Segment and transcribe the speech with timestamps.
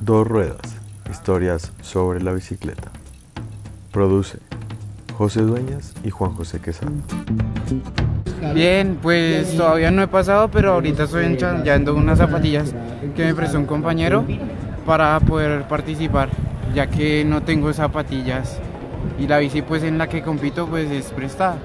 [0.00, 0.56] Dos ruedas,
[1.10, 2.90] historias sobre la bicicleta.
[3.92, 4.38] Produce
[5.18, 6.90] José Dueñas y Juan José Quesada.
[8.54, 12.74] Bien, pues todavía no he pasado, pero ahorita estoy ensayando unas zapatillas
[13.14, 14.24] que me prestó un compañero
[14.86, 16.30] para poder participar,
[16.74, 18.58] ya que no tengo zapatillas
[19.18, 21.58] y la bici pues en la que compito pues es prestada.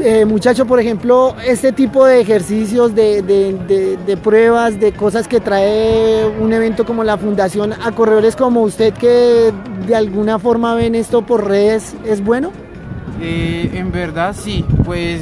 [0.00, 5.40] Eh, muchacho, por ejemplo, este tipo de ejercicios, de, de, de, pruebas, de cosas que
[5.40, 9.52] trae un evento como la Fundación a corredores como usted que
[9.86, 12.52] de alguna forma ven esto por redes, ¿es bueno?
[13.20, 15.20] Eh, en verdad sí, pues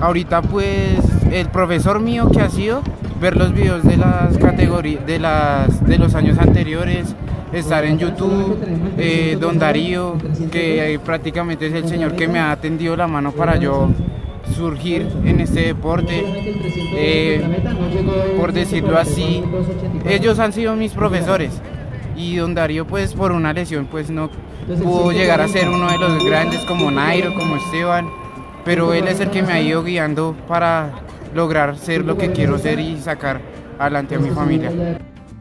[0.00, 1.00] ahorita pues
[1.30, 2.80] el profesor mío que ha sido
[3.20, 7.14] ver los videos de las categorías de de los años anteriores
[7.52, 8.58] estar en YouTube,
[8.98, 10.16] eh, Don Darío,
[10.50, 13.88] que prácticamente es el señor que me ha tendido la mano para yo
[14.54, 16.24] surgir en este deporte,
[16.94, 17.42] eh,
[18.38, 19.42] por decirlo así.
[20.06, 21.60] Ellos han sido mis profesores
[22.16, 24.30] y Don Darío pues por una lesión pues no
[24.82, 28.08] pudo llegar a ser uno de los grandes como Nairo, como Esteban,
[28.64, 30.90] pero él es el que me ha ido guiando para
[31.34, 33.40] lograr ser lo que quiero ser y sacar
[33.78, 34.98] adelante a mi familia.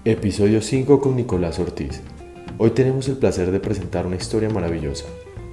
[0.09, 2.01] Episodio 5 con Nicolás Ortiz.
[2.57, 5.03] Hoy tenemos el placer de presentar una historia maravillosa,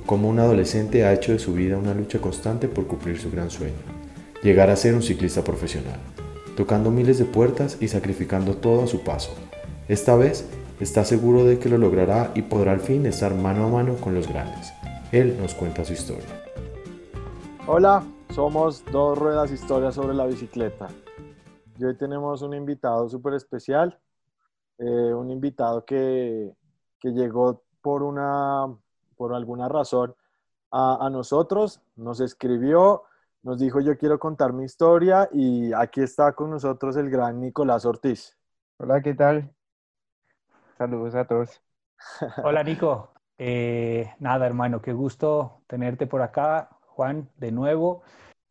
[0.07, 3.51] cómo un adolescente ha hecho de su vida una lucha constante por cumplir su gran
[3.51, 3.75] sueño,
[4.45, 5.99] llegar a ser un ciclista profesional,
[6.57, 9.35] tocando miles de puertas y sacrificando todo a su paso.
[9.89, 13.69] Esta vez está seguro de que lo logrará y podrá al fin estar mano a
[13.69, 14.73] mano con los grandes.
[15.11, 16.45] Él nos cuenta su historia.
[17.67, 20.87] Hola, somos Dos Ruedas Historias sobre la Bicicleta.
[21.77, 23.99] Y hoy tenemos un invitado súper especial
[24.79, 26.53] eh, un invitado que,
[26.99, 28.67] que, llegó por, una,
[29.17, 30.15] por alguna razón
[30.71, 33.05] a, a, nosotros, nos escribió,
[33.43, 37.85] nos dijo yo quiero contar mi historia y aquí está con nosotros el gran Nicolás
[37.85, 38.37] Ortiz.
[38.79, 39.55] Hola, ¿qué tal?
[40.77, 41.63] Saludos a todos.
[42.45, 48.03] Hola Nico, eh, nada hermano, qué gusto tenerte por acá, Juan, de nuevo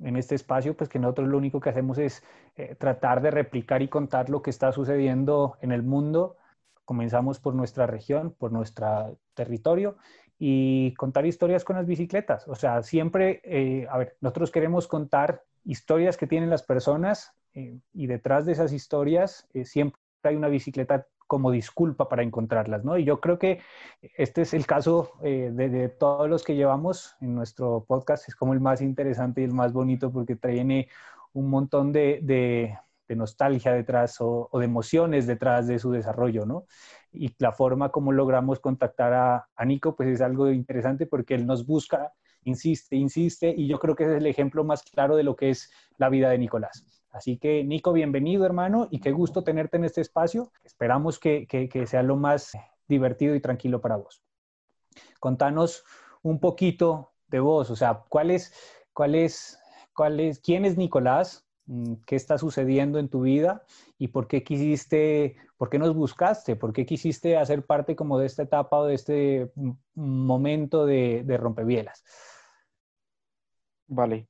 [0.04, 2.24] en este espacio, pues que nosotros lo único que hacemos es
[2.56, 6.38] eh, tratar de replicar y contar lo que está sucediendo en el mundo.
[6.86, 9.98] Comenzamos por nuestra región, por nuestro territorio
[10.38, 12.48] y contar historias con las bicicletas.
[12.48, 17.80] O sea, siempre, eh, a ver, nosotros queremos contar historias que tienen las personas eh,
[17.94, 22.96] y detrás de esas historias siempre hay una bicicleta como disculpa para encontrarlas, ¿no?
[22.96, 23.60] Y yo creo que
[24.04, 28.54] este es el caso eh, de, todos los que llevamos en nuestro podcast, es como
[28.54, 30.90] el más interesante y el más bonito porque tiene
[31.34, 32.78] un montón de,
[33.10, 36.68] nostalgia detrás o, de emociones detrás de su desarrollo, ¿no?
[37.12, 39.14] Y la forma como logramos contactar
[39.56, 42.14] a Nico, pues es algo interesante porque él nos busca,
[42.44, 45.72] insiste, insiste, y yo creo que es el ejemplo más claro de lo que es
[45.98, 47.03] la vida de Nicolás.
[47.14, 50.52] Así que, Nico, bienvenido, hermano, y qué gusto tenerte en este espacio.
[50.64, 51.48] Esperamos que,
[51.86, 52.58] sea lo más
[52.88, 54.24] divertido y tranquilo para vos.
[55.20, 55.86] Contanos
[56.24, 58.52] un poquito de vos, o sea, ¿cuál es,
[58.94, 59.14] cuál
[60.44, 61.46] quién es Nicolás?
[61.68, 63.64] Mm, ¿Qué está sucediendo en tu vida?
[64.00, 66.56] ¿Y por qué quisiste, por qué nos buscaste?
[66.56, 69.52] ¿Por qué quisiste hacer parte como de esta etapa o de este
[69.94, 72.04] momento de, de rompebielas?
[73.86, 74.28] Vale,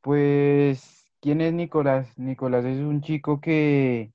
[0.00, 2.18] pues ¿Quién es Nicolás?
[2.18, 4.12] Nicolás es un chico que,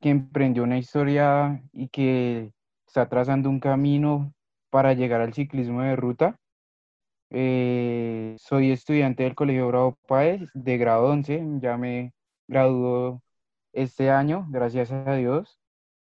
[0.00, 2.50] emprendió una historia y que
[2.86, 4.32] está trazando un camino
[4.70, 6.38] para llegar al ciclismo de ruta.
[7.28, 12.14] Eh, soy estudiante del Colegio Bravo Páez de grado 11, ya me
[12.48, 13.20] graduó
[13.74, 15.60] este año, gracias a Dios.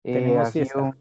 [0.05, 0.93] Eh, ha sido,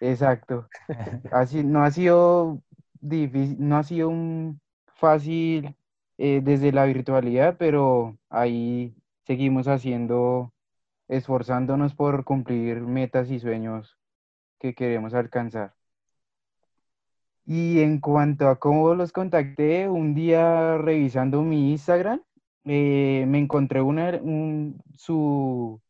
[0.00, 0.68] exacto.
[1.32, 2.62] Así, no ha sido
[3.00, 5.74] difícil, no ha sido un fácil
[6.18, 8.94] eh, desde la virtualidad, pero ahí
[9.26, 10.52] seguimos haciendo,
[11.08, 13.98] esforzándonos por cumplir metas y sueños
[14.58, 15.74] que queremos alcanzar.
[17.44, 22.22] Y en cuanto a cómo los contacté, un día revisando mi Instagram,
[22.64, 24.20] eh, me encontré una,
[24.96, 25.80] su,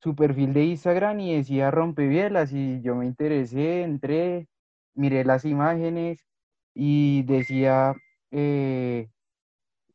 [0.00, 4.48] su perfil de Instagram y decía rompebielas y yo me interesé, entré,
[4.94, 6.26] miré las imágenes
[6.74, 7.94] y decía
[8.30, 9.08] eh,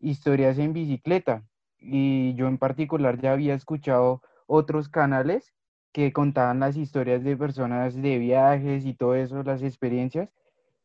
[0.01, 1.43] historias en bicicleta.
[1.79, 5.53] Y yo en particular ya había escuchado otros canales
[5.91, 10.29] que contaban las historias de personas de viajes y todo eso, las experiencias.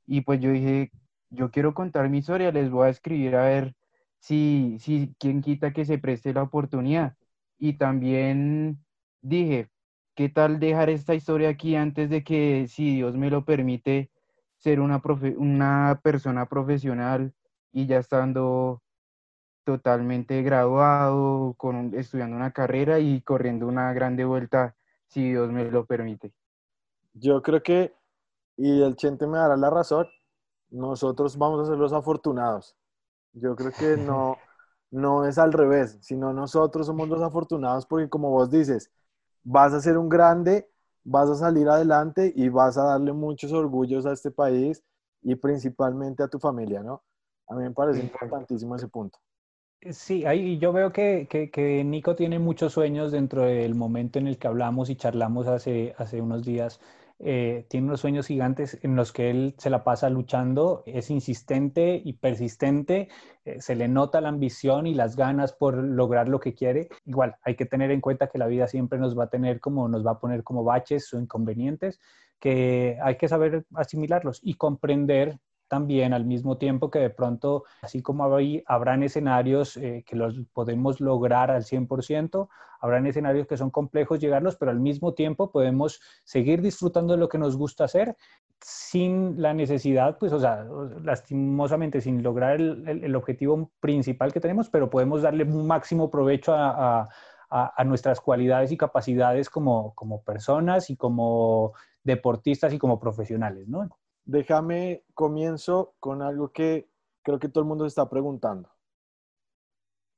[0.07, 0.91] Y pues yo dije,
[1.31, 3.75] yo quiero contar mi historia, les voy a escribir a ver
[4.19, 7.17] si, si quién quita que se preste la oportunidad.
[7.59, 8.85] Y también
[9.23, 9.69] dije,
[10.15, 14.11] ¿qué tal dejar esta historia aquí antes de que, si Dios me lo permite,
[14.59, 15.03] ser una,
[15.37, 17.35] una persona profesional
[17.73, 18.83] y ya estando
[19.67, 24.77] totalmente graduado, con, estudiando una carrera y corriendo una grande vuelta
[25.09, 26.33] si Dios me lo permite.
[27.15, 27.93] Yo creo que,
[28.57, 30.07] y el Chente me dará la razón,
[30.71, 32.77] nosotros vamos a ser los afortunados.
[33.33, 34.39] Yo creo que no,
[34.93, 38.93] no es al revés, sino nosotros somos los afortunados porque como vos dices,
[39.43, 40.71] vas a ser un grande,
[41.03, 44.85] vas a salir adelante y vas a darle muchos orgullos a este país
[45.23, 47.03] y principalmente a tu familia, ¿no?
[47.49, 49.19] A mí me parece importantísimo ese punto.
[49.83, 54.37] Sí, ahí yo veo que, que, Nico tiene muchos sueños dentro del momento en el
[54.39, 56.81] que hablamos y charlamos hace, hace unos días.
[57.19, 62.03] Eh, tiene unos sueños gigantes en los que él se la pasa luchando, es insistente
[62.05, 63.09] y persistente,
[63.45, 66.89] eh, se le nota la ambición y las ganas por lograr lo que quiere.
[67.05, 69.89] Igual, hay que tener en cuenta que la vida siempre nos va a tener como,
[69.89, 72.01] nos va a poner como baches o inconvenientes,
[72.41, 78.03] que hay que saber asimilarlos y comprender también al mismo tiempo que de pronto, así
[78.03, 78.25] como
[78.67, 82.49] habrán escenarios eh, que los podemos lograr al 100%,
[82.81, 87.29] habrán escenarios que son complejos llegarlos, pero al mismo tiempo podemos seguir disfrutando de lo
[87.29, 88.17] que nos gusta hacer
[88.61, 90.67] sin la necesidad, pues, o sea,
[91.03, 97.09] lastimosamente sin lograr el, objetivo principal que tenemos, pero podemos darle un máximo provecho a,
[97.49, 103.89] a nuestras cualidades y capacidades como, como personas y como deportistas y como profesionales, ¿no?
[104.27, 106.89] Déjame comienzo con algo que
[107.23, 108.69] creo que todo el mundo se está preguntando.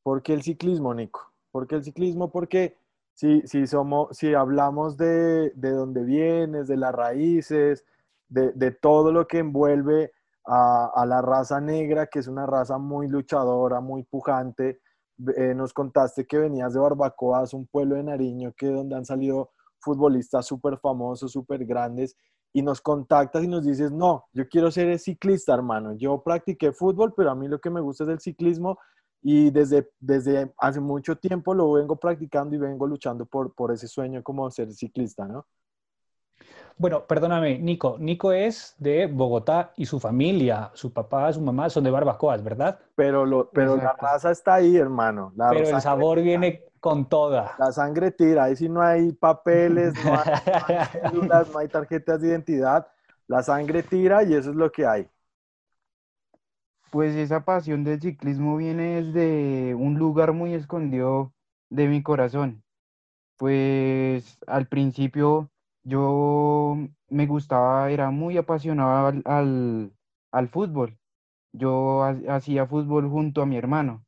[0.03, 1.33] ¿Por qué el ciclismo, Nico?
[1.53, 2.31] ¿Por qué el ciclismo?
[2.31, 2.77] Porque
[3.13, 7.85] si, si, somos, si hablamos de, de dónde vienes, de las raíces,
[8.29, 10.13] de, todo lo que envuelve
[10.45, 14.81] a, la raza negra, que es una raza muy luchadora, muy pujante,
[15.37, 19.51] eh, nos contaste que venías de Barbacoas, un pueblo de Nariño, que donde han salido
[19.81, 22.17] futbolistas súper famosos, súper grandes,
[22.59, 25.93] y nos contactas y nos dices, no, yo quiero ser ciclista, hermano.
[25.93, 28.81] Yo practiqué fútbol, pero a mí lo que me gusta es el ciclismo
[29.23, 33.87] y desde, desde hace mucho tiempo lo vengo practicando y vengo luchando por, por ese
[33.87, 35.47] sueño como ser ciclista, ¿no?
[36.77, 37.97] Bueno, perdóname, Nico.
[38.01, 42.81] Nico es de Bogotá y su familia, su papá, su mamá son de Barbacoas, ¿verdad?
[42.97, 45.33] Pero, lo, pero la raza está ahí, hermano.
[45.37, 47.55] pero el sabor viene con toda.
[47.59, 52.87] La sangre tira, ahí sí no hay papeles, no hay, no hay tarjetas de identidad.
[53.27, 55.09] La sangre tira y eso es lo que hay.
[56.91, 61.35] Pues esa pasión del ciclismo viene desde un lugar muy escondido
[61.71, 62.63] de mi corazón.
[63.37, 65.51] Pues al principio
[65.85, 66.77] yo
[67.09, 69.93] me gustaba, era muy apasionado al,
[70.33, 70.99] al, fútbol.
[71.53, 74.05] Yo hacía fútbol junto a mi hermano.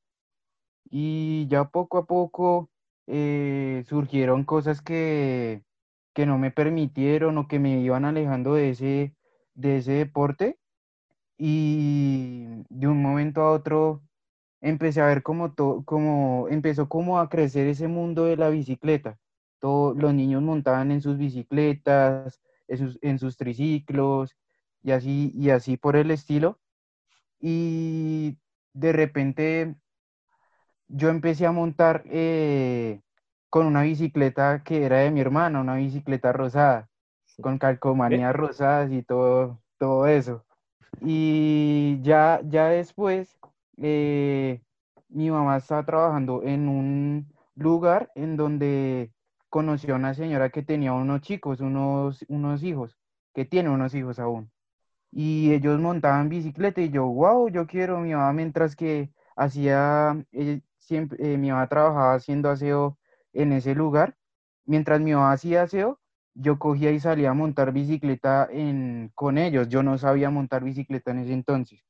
[0.91, 2.71] Y ya poco a poco
[3.07, 5.63] eh, surgieron cosas que,
[6.15, 9.15] que no me permitieron o que me iban alejando de ese,
[9.55, 10.59] de ese deporte.
[11.39, 14.03] Y de un momento a otro
[14.61, 15.55] empecé a ver como,
[15.85, 19.19] como empezó como a crecer ese mundo de la bicicleta
[19.63, 24.37] los niños montaban en sus bicicletas, en sus, triciclos
[24.83, 26.59] y así, y así por el estilo.
[27.41, 28.39] Y
[28.73, 29.77] de repente
[30.93, 33.01] yo empecé a montar eh,
[33.49, 36.89] con una bicicleta que era de mi hermana, una bicicleta rosada,
[37.41, 40.45] con calcomanías rosadas y todo, todo eso.
[41.01, 43.39] Y ya, ya después,
[43.79, 44.63] eh,
[45.09, 49.13] mi mamá estaba trabajando en un lugar en donde
[49.49, 52.97] conoció a una señora que tenía unos chicos, unos, unos hijos,
[53.35, 54.51] que tiene unos hijos aún.
[55.13, 60.61] Y ellos montaban bicicleta y yo, wow, yo quiero, mi mamá, mientras que hacía, eh,
[60.91, 62.99] siempre, eh, mi mamá trabajaba haciendo aseo
[63.33, 64.17] en ese lugar,
[64.67, 66.01] mientras mi mamá hacía aseo,
[66.35, 69.69] yo cogía y salía a montar bicicleta en, con ellos.
[69.69, 71.85] Yo no sabía montar bicicleta en ese entonces.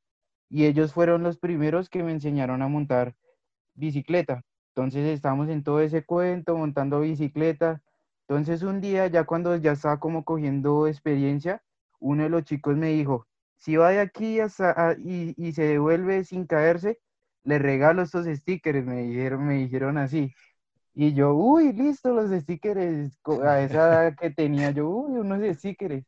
[0.50, 3.14] Y ellos fueron los primeros que me enseñaron a montar
[3.74, 4.42] bicicleta.
[4.74, 7.82] Entonces estábamos en todo ese cuento, montando bicicleta.
[8.28, 11.62] Entonces un día, ya cuando ya estaba como cogiendo experiencia,
[12.00, 13.26] uno de los chicos me dijo,
[13.56, 16.98] si va de aquí hasta, y, y, se devuelve sin caerse,
[17.44, 20.32] le regalo estos stickers, me dijeron, me dijeron así.
[20.94, 26.04] Y yo, uy, listo, los stickers, a esa edad que tenía yo, uy, unos stickers.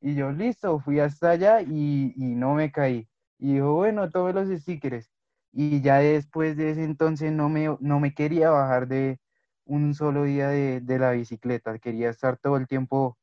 [0.00, 3.08] Y yo, listo, fui hasta allá y, y no me caí.
[3.38, 5.10] Y dijo, bueno, todos los stickers
[5.52, 9.18] y ya después de ese entonces no me, no me quería bajar de
[9.64, 13.18] un solo día de, la bicicleta, quería estar todo el tiempo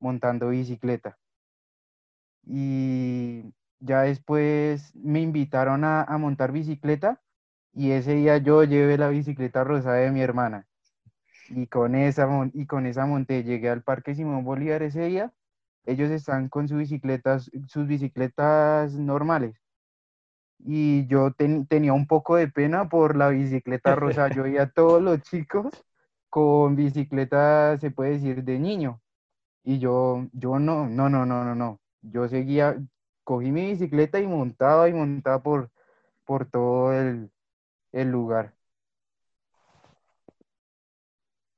[0.00, 1.18] montando bicicleta.
[2.46, 3.42] Y
[3.80, 7.22] ya después me invitaron a, montar bicicleta
[7.72, 10.66] y ese día yo llevé la bicicleta rosada de mi hermana.
[11.50, 15.32] Y con esa, y con esa monté, llegué al Parque Simón Bolívar ese día.
[15.84, 19.54] Ellos están con sus bicicletas, sus bicicletas normales
[20.58, 21.32] y yo
[21.68, 24.28] tenía un poco de pena por la bicicleta rosa.
[24.28, 25.70] Yo veía a todos los chicos
[26.28, 29.00] con bicicleta, se puede decir, de niño.
[29.64, 31.80] Y yo, yo no, no, no, no, no, no.
[32.02, 32.76] Yo seguía,
[33.26, 35.70] cogí mi bicicleta y montaba y montaba por,
[36.24, 37.28] por todo el,
[37.90, 38.54] el lugar.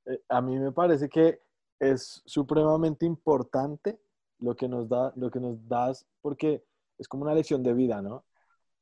[0.06, 1.42] Eh, a mí me parece que
[1.78, 4.00] es supremamente importante
[4.38, 6.64] lo que nos da, lo que nos das, porque
[6.96, 8.24] es como una lección de vida, ¿no?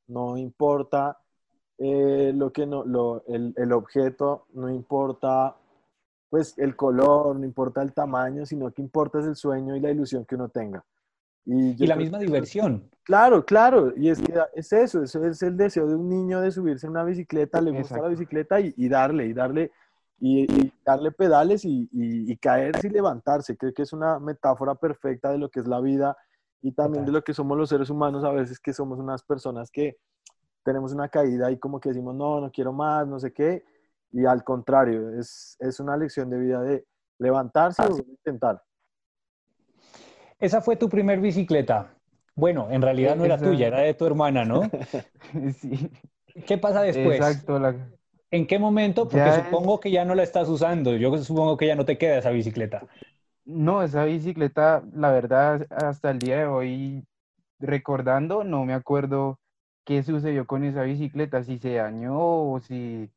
[0.07, 1.19] No importa
[1.79, 5.57] eh, lo que no, lo, el, el, objeto, no importa
[6.31, 9.91] pues el color, no importa el tamaño, sino que importa es el sueño y la
[9.91, 10.85] ilusión que uno tenga.
[11.47, 12.91] Y, y la misma diversión.
[13.05, 14.21] Claro, claro, y es,
[14.53, 17.71] es eso, eso es el deseo de un niño de subirse en una bicicleta, le
[17.71, 19.71] gusta la bicicleta y, y, darle, y darle,
[20.19, 23.57] y, darle pedales y, y, caerse y levantarse.
[23.57, 26.17] Creo que es una metáfora perfecta de lo que es la vida
[26.63, 29.71] y también de lo que somos los seres humanos a veces, que somos unas personas
[29.71, 29.99] que
[30.65, 33.65] tenemos una caída y como que decimos, no, no quiero más, no sé qué,
[34.11, 36.85] y al contrario, es, es una lección de vida de
[37.19, 38.61] levantarse o intentar.
[40.39, 41.95] Esa fue tu primer bicicleta.
[42.35, 44.63] Bueno, en realidad no era tuya, era de tu hermana, ¿no?
[45.59, 45.91] sí.
[46.47, 47.19] ¿Qué pasa después?
[47.19, 47.59] Exacto.
[47.59, 47.75] La...
[48.31, 49.05] ¿En qué momento?
[49.05, 50.95] Porque Ya supongo que ya no la estás usando.
[50.97, 52.87] Yo supongo que ya no te queda esa bicicleta.
[53.47, 57.05] No, esa bicicleta, la verdad, hasta el día de hoy,
[57.59, 59.39] recordando, no me acuerdo
[59.85, 63.09] qué sucedió con esa bicicleta, si se dañó o si,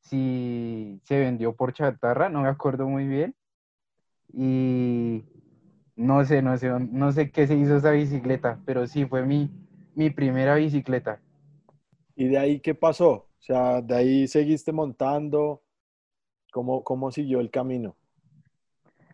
[0.00, 3.34] si se vendió por chatarra, no me acuerdo muy bien.
[4.32, 5.24] Y
[5.98, 9.50] no sé, no sé, no sé qué se hizo esa bicicleta, pero sí fue mi,
[9.94, 11.20] mi primera bicicleta.
[12.16, 13.10] ¿Y de ahí qué pasó?
[13.12, 15.62] O sea, de ahí seguiste montando.
[16.52, 17.96] ¿Cómo, cómo siguió el camino?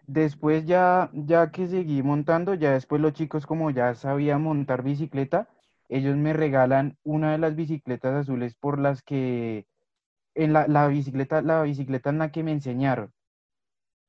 [0.07, 5.49] Después ya, ya que seguí montando, ya después los chicos como ya sabían montar bicicleta,
[5.89, 9.67] ellos me regalan una de las bicicletas azules por las que,
[10.35, 13.13] en la, la bicicleta, la bicicleta en la que me enseñaron.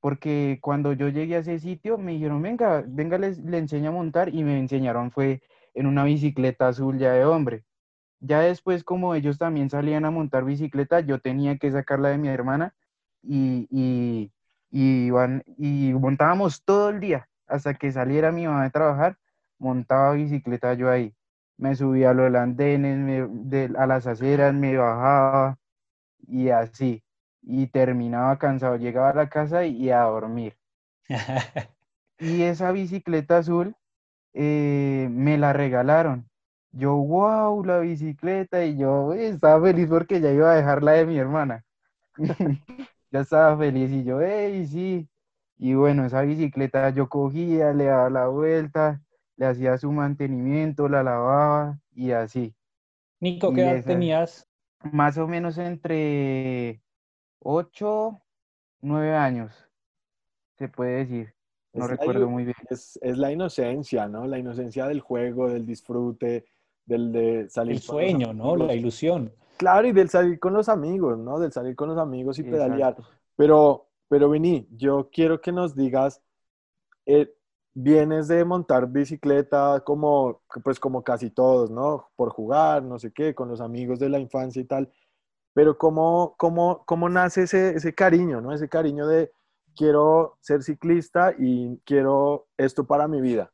[0.05, 3.93] Porque cuando yo llegué a ese sitio me dijeron, venga, venga, les, le enseño a
[3.93, 5.41] montar y me enseñaron fue
[5.73, 7.63] en una bicicleta azul ya de hombre.
[8.19, 12.27] Ya después como ellos también salían a montar bicicleta, yo tenía que sacarla de mi
[12.27, 12.75] hermana
[13.23, 14.31] y, y
[14.75, 15.09] y,
[15.57, 19.17] y montábamos todo el día hasta que saliera mi mamá de trabajar,
[19.57, 21.15] montaba bicicleta yo ahí.
[21.57, 25.57] Me subía a los andenes, de, a las aceras, me bajaba
[26.27, 27.04] y así.
[27.47, 30.55] Y terminaba cansado, llegaba a la casa y, a dormir.
[32.19, 33.75] y esa bicicleta azul
[34.33, 36.27] eh, me la regalaron.
[36.71, 41.05] Yo, wow, la bicicleta, y yo estaba feliz porque ya iba a dejar la de
[41.05, 41.63] mi hermana.
[43.11, 45.07] ya estaba feliz y yo, hey, sí.
[45.57, 49.01] Y bueno, esa bicicleta yo cogía, le daba la vuelta,
[49.37, 52.53] le hacía su mantenimiento, la lavaba y así.
[53.19, 54.47] Nico, ¿qué edad tenías?
[54.91, 56.81] Más o menos entre
[57.47, 58.19] 8,
[58.81, 59.53] 9 años,
[60.57, 61.33] se puede decir.
[61.73, 62.55] No Es la recuerdo ilu- muy bien.
[62.71, 64.25] Es, es la inocencia, ¿no?
[64.25, 66.45] La inocencia del juego, del disfrute,
[66.85, 68.55] del de salir El sueño, ¿no?
[68.55, 69.31] La ilusión.
[69.57, 71.37] Claro, y del salir con los amigos, ¿no?
[71.39, 72.93] Del salir con los amigos y pedalear.
[72.93, 73.03] Exacto.
[73.35, 76.23] Pero, pero Vini, yo quiero que nos digas,
[77.05, 77.31] eh,
[77.75, 82.09] vienes de montar bicicleta como, pues como casi todos, ¿no?
[82.15, 84.91] Por jugar, no sé qué, con los amigos de la infancia y tal.
[85.55, 88.51] Pero ¿cómo, cómo, cómo nace ese, ese cariño, ¿no?
[88.51, 89.31] Ese cariño de
[89.73, 93.53] quiero ser ciclista y quiero esto para mi vida.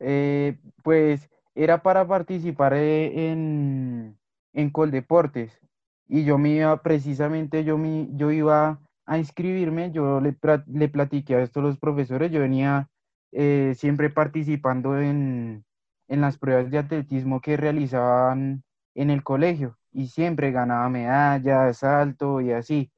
[0.00, 4.18] Eh, pues era para participar eh, en,
[4.54, 5.60] en Coldeportes
[6.08, 10.34] y yo me iba precisamente, yo, me, yo iba a inscribirme, yo le,
[10.66, 12.88] le platiqué a esto a los profesores, yo venía
[13.32, 15.66] eh, siempre participando en,
[16.08, 22.40] en las pruebas de atletismo que realizaban en el colegio y siempre ganaba medallas, salto
[22.40, 22.92] y así.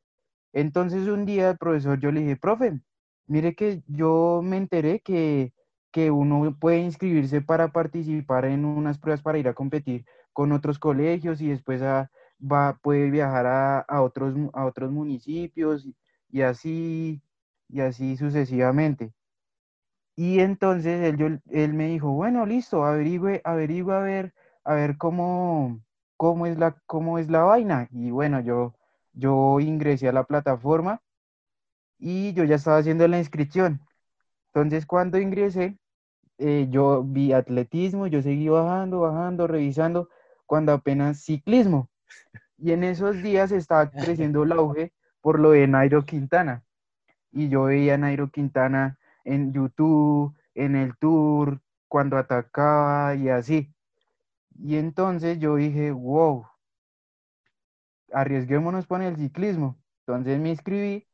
[0.53, 2.81] Entonces un día el profesor yo le dije, profe,
[3.27, 5.53] mire que yo me enteré que
[5.93, 10.81] que uno puede inscribirse para participar en unas pruebas para ir a competir con otros
[10.81, 11.83] colegios y después
[12.41, 15.95] va, puede viajar a, a otros, a otros municipios y,
[16.31, 17.23] y así,
[17.69, 19.13] y así sucesivamente.
[20.17, 24.35] Y entonces él, yo- él me dijo, bueno, listo, averigüe, averigüe a ver,
[24.65, 25.81] a ver cómo,
[26.17, 27.89] cómo es la, cómo es la vaina.
[27.93, 28.75] Y bueno, yo,
[29.13, 31.03] yo ingresé a la plataforma
[31.99, 33.81] y yo ya estaba haciendo la inscripción.
[34.53, 35.79] Entonces, cuando ingresé,
[36.39, 40.09] eh, yo vi atletismo, yo seguí bajando, bajando, revisando,
[40.47, 41.91] cuando apenas ciclismo.
[42.59, 46.65] Y en esos días estaba creciendo el auge por lo de Nairo Quintana.
[47.33, 53.74] Y yo veía Nairo Quintana en YouTube, en el Tour, cuando atacaba y así.
[54.59, 56.47] Y entonces yo dije, wow,
[58.13, 59.79] arriesguémonos con el ciclismo.
[60.07, 61.07] Entonces me inscribí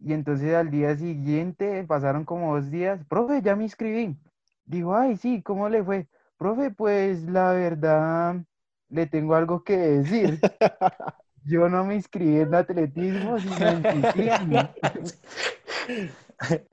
[0.00, 4.16] y entonces al día siguiente pasaron como dos días, profe, ya me inscribí.
[4.64, 6.08] Dijo, ay, sí, ¿cómo le fue?
[6.36, 8.36] Profe, pues la verdad,
[8.88, 10.40] le tengo algo que decir.
[11.44, 13.82] Yo no me inscribí en atletismo, sino en
[14.12, 14.68] ciclismo.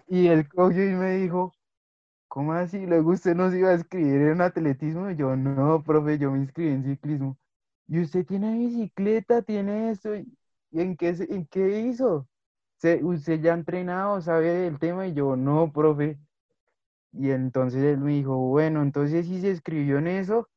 [0.08, 1.54] y cogió y me dijo,
[2.36, 2.86] ¿cómo así?
[2.86, 5.10] Luego usted no se iba a inscribir en atletismo.
[5.10, 7.38] Y yo, no, profe, yo me inscribí en ciclismo.
[7.88, 9.42] ¿Y usted tiene bicicleta?
[9.42, 10.16] ¿Tiene eso?
[10.18, 10.28] ¿Y
[10.74, 12.28] en qué, en qué hizo?
[13.04, 14.22] ¿Usted ya ha entrenado?
[14.22, 15.08] ¿Sabe del tema?
[15.08, 16.20] Y yo, no, profe.
[17.14, 20.50] Y entonces él me dijo, bueno, entonces si se escribió en eso,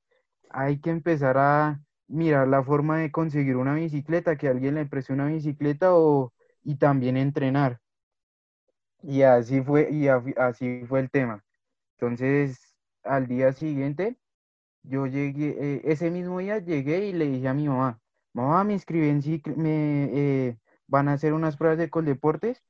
[0.50, 5.12] hay que empezar a mirar la forma de conseguir una bicicleta, que alguien le preste
[5.12, 6.32] una bicicleta o,
[6.64, 7.80] y también entrenar.
[9.02, 11.44] Y así fue, y así fue el tema.
[12.00, 14.16] Entonces, al día siguiente,
[14.84, 18.00] yo llegué, eh, ese mismo día llegué y le dije a mi mamá,
[18.34, 19.20] mamá, me inscribí en
[19.56, 20.04] me
[20.48, 22.62] eh, van a hacer unas pruebas de Coldeportes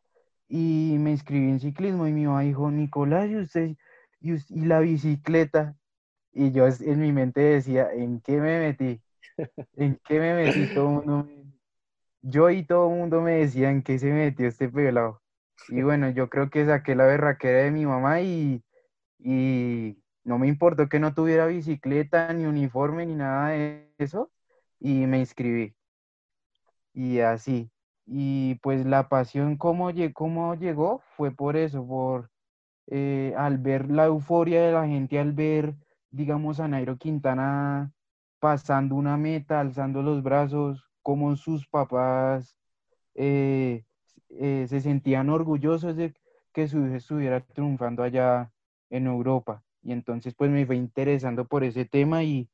[0.49, 3.76] y me inscribí en ciclismo y mi mamá dijo, Nicolás, ¿y usted,
[4.20, 5.76] y, y la bicicleta?
[6.32, 9.02] Y yo en mi mente decía, ¿en qué me metí?
[9.76, 10.68] ¿En qué me metí?
[10.68, 11.28] Todo mundo
[12.23, 15.23] Yo y todo el mundo me decía, ¿en qué se metió este pelado?
[15.68, 18.62] Y bueno, yo creo que saqué la berraquera de mi mamá y,
[19.18, 24.30] y no me importó que no tuviera bicicleta, ni uniforme, ni nada de eso,
[24.80, 25.75] y me inscribí.
[26.92, 27.70] Y así.
[28.06, 31.02] Y pues la pasión, ¿cómo, llegó?
[31.16, 32.30] Fue por eso, por
[32.88, 35.75] eh, al ver la euforia de la gente, al ver,
[36.10, 37.92] digamos, a Nairo Quintana
[38.40, 42.56] pasando una meta, alzando los brazos, como sus papás
[43.14, 43.84] eh,
[44.30, 46.14] eh, se sentían orgullosos de
[46.52, 48.52] que su hijo estuviera triunfando allá
[48.90, 49.62] en Europa.
[49.83, 52.49] Y entonces pues me fue interesando por ese tema y,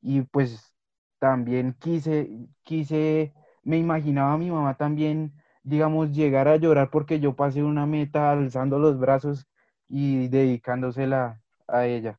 [0.00, 0.74] y pues
[1.18, 7.36] también quise, quise, me imaginaba a mi mamá también, digamos, llegar a llorar porque yo
[7.36, 9.46] pasé una meta alzando los brazos
[9.88, 12.18] y dedicándosela a ella.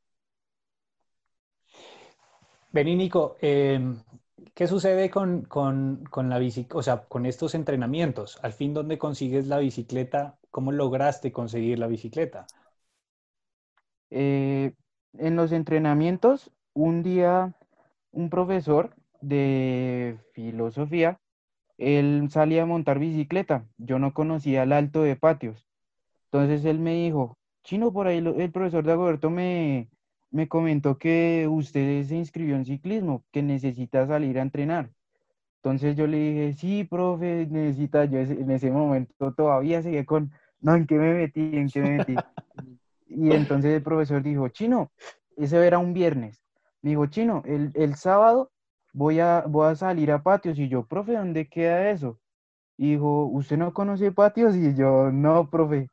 [2.71, 3.99] Vení, Nico, em,
[4.56, 5.47] ¿qué sucede con,
[6.15, 8.39] la bicicleta, o sea, con estos entrenamientos?
[8.41, 10.39] Al fin, ¿dónde consigues la bicicleta?
[10.49, 12.47] ¿Cómo lograste conseguir la bicicleta?
[14.15, 14.73] Eh,
[15.17, 17.56] en los entrenamientos, un día
[18.12, 21.19] un profesor de filosofía,
[21.80, 23.65] él salía a montar bicicleta.
[23.78, 25.67] Yo no conocía el alto de patios.
[26.26, 29.89] Entonces él me dijo, Chino, por ahí el profesor de Agoberto me,
[30.30, 34.91] me comentó que usted se inscribió en ciclismo, que necesita salir a entrenar.
[35.63, 40.76] Entonces yo le dije, sí, profe, necesita, yo en ese momento todavía seguía con, no,
[40.76, 41.58] ¿en qué me metí?
[41.58, 42.15] ¿En qué me metí?
[43.08, 44.92] y entonces el profesor dijo, Chino,
[45.38, 46.44] eso era un viernes.
[46.82, 48.52] Me dijo, Chino, el, el sábado
[48.94, 50.58] voy a, voy a salir a patios.
[50.60, 52.20] Y yo, profe, ¿dónde queda eso?
[52.78, 54.56] Y dijo, ¿usted no conoce patios?
[54.56, 55.89] Y yo, no, profe.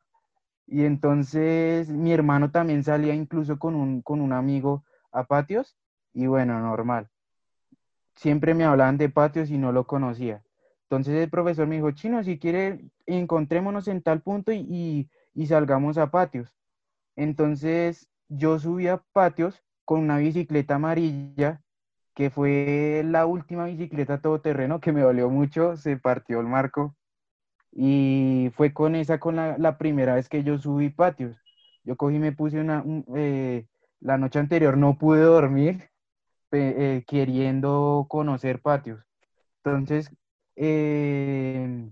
[0.67, 5.75] Y entonces mi hermano también salía incluso con un, con un amigo a patios
[6.13, 7.09] y bueno, normal.
[8.15, 10.43] Siempre me hablaban de patios y no lo conocía.
[10.83, 15.97] Entonces el profesor me dijo, chino, si quiere, encontrémonos en tal punto y, y, salgamos
[15.97, 16.53] a patios.
[17.21, 21.61] Entonces yo subí a patios con una bicicleta amarilla,
[22.15, 26.95] que fue la última bicicleta todoterreno que me dolió mucho, se partió el marco
[27.71, 31.37] y fue con esa, con la, primera vez que yo subí patios.
[31.83, 32.83] Yo cogí me puse una,
[33.15, 33.67] eh,
[33.99, 35.89] la noche anterior no pude dormir
[36.51, 39.05] eh, queriendo conocer patios.
[39.63, 40.11] Entonces,
[40.55, 41.87] eh,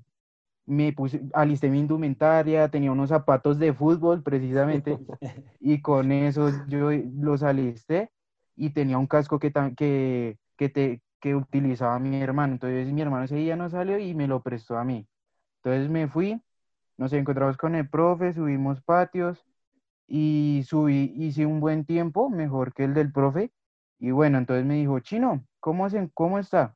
[0.70, 5.00] me puse, alisté mi indumentaria, tenía unos zapatos de fútbol precisamente,
[5.60, 8.12] y con eso yo los alisté
[8.56, 12.54] y tenía un casco que, que, que, te, que utilizaba mi hermano.
[12.54, 15.08] Entonces mi hermano ese día no salió y me lo prestó a mí.
[15.64, 16.40] Entonces me fui,
[16.98, 19.44] nos encontramos con el profe, subimos patios
[20.08, 23.52] y subí, hice un buen tiempo, mejor que el del profe.
[23.98, 26.76] Y bueno, entonces me dijo, Chino, ¿cómo, hacen, cómo está?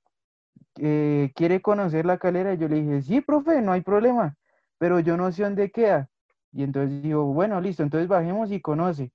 [0.78, 2.54] Eh, ¿Quiere conocer la calera?
[2.54, 4.36] Y yo le dije, sí, profe, no hay problema,
[4.78, 6.10] pero yo no sé dónde queda.
[6.52, 9.12] Y entonces dijo, bueno, listo, entonces bajemos y conoce.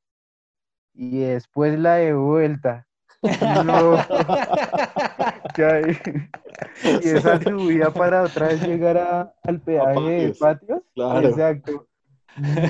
[0.94, 2.86] Y después la de vuelta.
[3.64, 3.96] No.
[6.84, 10.82] y esa subida para otra vez llegar al peaje de patios.
[11.22, 11.86] Exacto.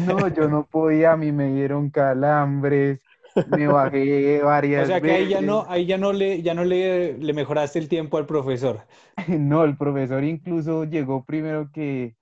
[0.07, 3.01] No, yo no podía, a mí me dieron calambres,
[3.47, 4.97] me bajé varias veces.
[4.97, 7.79] O sea que ahí ya no, ahí ya no le, ya no le, le mejoraste
[7.79, 8.81] el tiempo al profesor.
[9.29, 12.17] No, el profesor incluso llegó primero que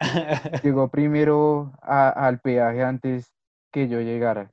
[0.62, 3.32] llegó primero al peaje antes
[3.70, 4.50] que yo llegara.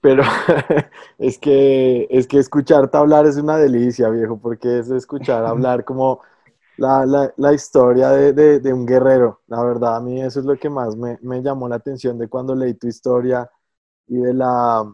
[0.00, 0.22] Pero
[1.18, 6.20] es que, es que escucharte hablar es una delicia, viejo, porque es escuchar hablar como
[6.76, 9.42] la, la, la historia de, de, de, un guerrero.
[9.46, 12.28] La verdad, a mí eso es lo que más me, me, llamó la atención de
[12.28, 13.48] cuando leí tu historia
[14.08, 14.84] y de la,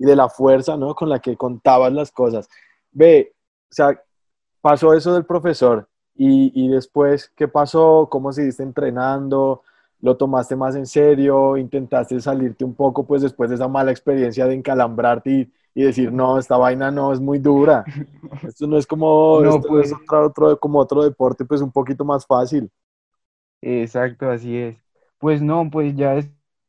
[0.00, 0.96] y de la fuerza ¿no?
[0.96, 2.48] con la que contabas las cosas.
[2.90, 3.32] Ve,
[3.70, 4.02] o sea,
[4.60, 8.08] pasó eso del profesor y, y después, ¿qué pasó?
[8.10, 9.62] ¿Cómo seguiste entrenando?
[10.00, 11.56] ¿Lo tomaste más en serio?
[11.56, 16.12] ¿Intentaste salirte un poco pues después de esa mala experiencia de encalambrarte y y decir,
[16.12, 17.84] no, esta vaina no es muy dura.
[18.42, 22.04] Esto no es como, no, pues, es otro, otro, como otro deporte, pues un poquito
[22.04, 22.70] más fácil.
[23.62, 24.76] Exacto, así es.
[25.18, 26.14] Pues no, pues ya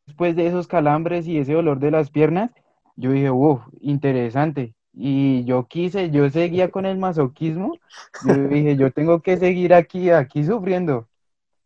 [0.05, 2.51] después de esos calambres y ese dolor de las piernas,
[2.95, 4.75] yo dije, uff, interesante.
[4.93, 7.77] Y yo quise, yo seguía con el masoquismo.
[8.25, 11.07] Yo dije, yo tengo que seguir aquí, aquí sufriendo.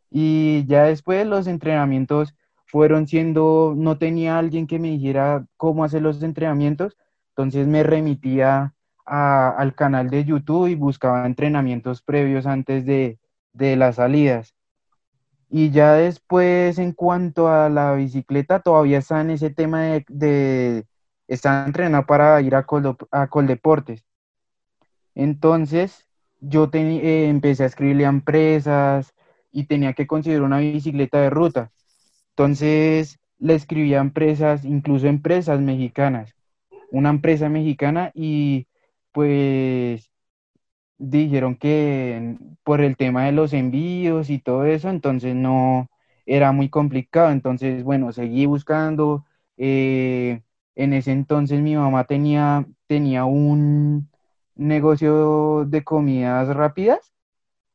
[0.10, 2.36] Y ya después los entrenamientos
[2.68, 6.98] fueron siendo, no tenía alguien que me dijera cómo hacer los entrenamientos,
[7.30, 8.74] entonces me remitía
[9.06, 13.20] al canal de YouTube y buscaba entrenamientos previos antes de,
[13.54, 14.56] las salidas.
[15.50, 20.86] Y ya después, en cuanto a la bicicleta, todavía está en ese tema de, de
[21.28, 22.66] está entrenado para ir a,
[23.12, 24.06] a Coldeportes.
[25.16, 26.08] Entonces,
[26.42, 29.14] yo eh, empecé a escribirle a empresas
[29.52, 31.72] y tenía que conseguir una bicicleta de ruta.
[32.32, 36.36] Entonces, le escribí a empresas, incluso empresas mexicanas
[36.92, 38.68] una empresa mexicana y
[39.12, 40.12] pues
[40.98, 45.90] dijeron que por el tema de los envíos y todo eso, entonces no
[46.26, 47.32] era muy complicado.
[47.32, 49.26] Entonces, bueno, seguí buscando.
[49.58, 50.42] Eh,
[50.76, 54.10] en ese entonces mi mamá tenía, tenía un
[54.56, 57.14] negocio de comidas rápidas.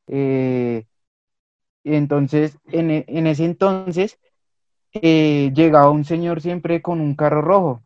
[0.08, 0.86] Eh,
[1.84, 4.18] entonces, en, e, ese entonces,
[4.92, 7.82] eh, llegaba un señor siempre con un carro rojo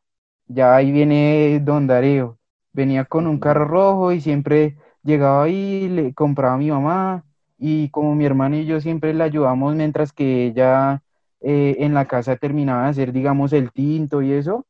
[0.46, 2.38] ya ahí viene Don Darío.
[2.72, 7.24] Venía con un carro rojo y siempre llegaba ahí, le compraba a mi mamá
[7.58, 11.02] y como mi hermana y yo siempre le ayudamos mientras que ella
[11.40, 14.66] eh, en la casa terminaba de hacer, digamos, el tinto y eso.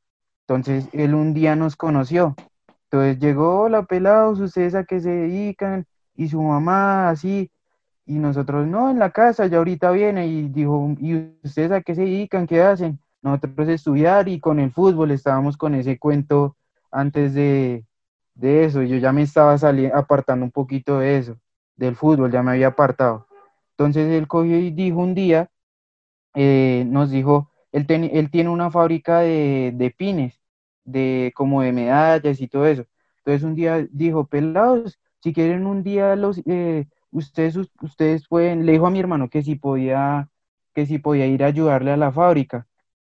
[0.47, 2.37] Entonces él un día nos conoció.
[2.85, 7.51] Entonces llegó la pelados, ustedes a qué se dedican y su mamá así.
[8.07, 11.95] Y nosotros, no, en la casa, ya ahorita viene y dijo, ¿y ustedes a qué
[11.95, 12.47] se dedican?
[12.47, 13.01] ¿Qué hacen?
[13.25, 16.57] nosotros estudiar y con el fútbol estábamos con ese cuento
[16.91, 17.87] antes de,
[18.35, 18.83] de eso.
[18.83, 21.39] Yo ya me estaba saliendo, apartando un poquito de eso,
[21.75, 23.27] del fútbol, ya me había apartado.
[23.71, 25.49] Entonces él cogió y dijo un día,
[26.35, 30.41] eh, nos dijo, él, él tiene una fábrica de, de, pines,
[30.85, 32.87] de como de medallas y todo eso.
[33.19, 38.73] Entonces un día dijo, pelados, si quieren un día los, eh, ustedes, ustedes pueden, le
[38.73, 40.29] dijo a mi hermano que si podía,
[40.75, 42.67] que si podía ir a ayudarle a la fábrica.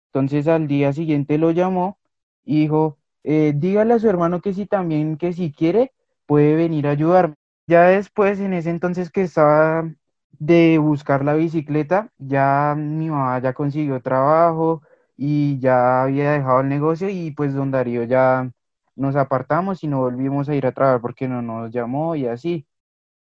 [0.09, 1.99] Entonces al día siguiente lo llamó
[2.45, 5.93] y dijo, eh, dígale a su hermano que si también, que si quiere,
[6.27, 7.37] puede venir a ayudarme.
[7.67, 9.91] Ya después, en ese entonces que estaba
[10.39, 14.83] de buscar la bicicleta, ya mi mamá ya consiguió trabajo
[15.17, 18.51] y ya había dejado el negocio y pues don Darío ya
[18.97, 22.67] nos apartamos y no volvimos a ir a trabajar porque no nos llamó y así.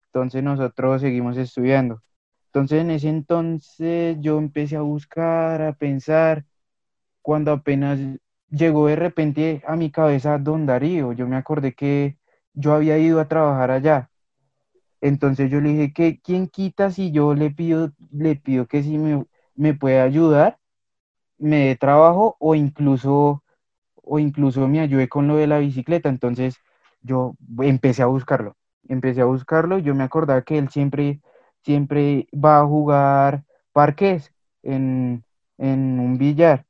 [0.08, 2.02] Entonces nosotros seguimos estudiando.
[2.48, 6.46] Entonces en ese entonces yo empecé a buscar, a pensar
[7.24, 8.00] cuando apenas
[8.50, 12.20] llegó de repente a mi cabeza Don Darío, yo me acordé que
[12.54, 14.11] yo había ido a trabajar allá.
[15.02, 18.98] Entonces yo le dije que quién quita si yo le pido, le pido que si
[18.98, 20.60] me, me puede ayudar,
[21.38, 23.44] me dé trabajo o incluso,
[23.96, 26.10] o incluso me ayude con lo de la bicicleta.
[26.10, 26.58] Entonces
[27.02, 28.58] yo empecé a buscarlo,
[28.90, 29.80] empecé a buscarlo.
[29.80, 31.22] Yo me acordaba que él siempre,
[31.64, 34.34] siempre va a jugar parques
[34.64, 35.26] en,
[35.60, 36.68] en un billar.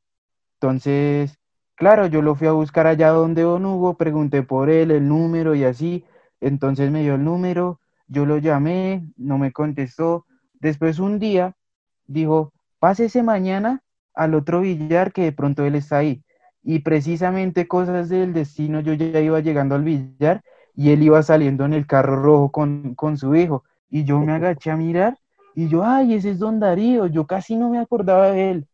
[0.55, 1.39] Entonces,
[1.75, 5.55] claro, yo lo fui a buscar allá donde Don Hugo, pregunté por él, el número
[5.55, 6.05] y así.
[6.39, 7.80] Entonces me dio el número,
[8.11, 10.25] yo lo llamé, no me contestó.
[10.59, 11.55] Después un día
[12.07, 16.21] dijo, pásese mañana al otro billar que de pronto él está ahí.
[16.61, 20.43] Y precisamente cosas del destino, yo ya iba llegando al billar
[20.75, 23.63] y él iba saliendo en el carro rojo con, con su hijo.
[23.89, 25.17] Y yo me agaché a mirar
[25.55, 28.67] y yo, ay, ese es Don Darío, yo casi no me acordaba de él.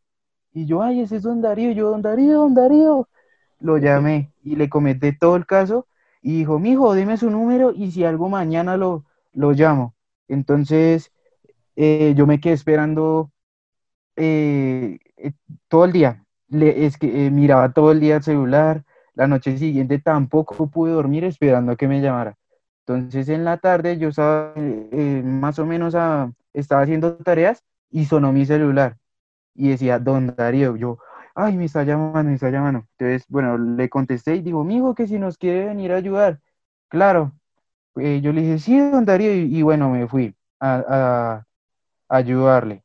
[0.52, 1.72] Y yo, ay, ese es don Darío.
[1.72, 3.08] yo, don Darío, don Darío.
[3.60, 5.86] Lo llamé y le comenté todo el caso.
[6.24, 9.06] Y dijo, mijo, dime su número y si algo mañana lo,
[9.38, 9.96] lo llamo.
[10.28, 11.12] Entonces,
[11.76, 13.32] eh, yo me quedé esperando
[14.16, 15.34] eh, eh,
[15.70, 16.26] todo el día.
[16.50, 18.84] Le, es que miraba todo el día el celular.
[19.16, 22.38] La noche siguiente tampoco pude dormir esperando a que me llamara.
[22.86, 25.96] Entonces, en la tarde yo estaba más o menos
[26.54, 28.98] estaba haciendo tareas y sonó mi celular
[29.56, 31.00] y decía, don Darío, yo,
[31.36, 32.86] ay, me está llamando, me está llamando.
[32.98, 36.40] Entonces, bueno, le contesté y dijo, mijo, que si nos quiere venir a ayudar.
[36.90, 37.34] Claro,
[38.00, 40.36] eh, yo le dije, sí, don Darío, y, bueno, me fui.
[40.60, 41.44] a,
[42.10, 42.84] ayudarle.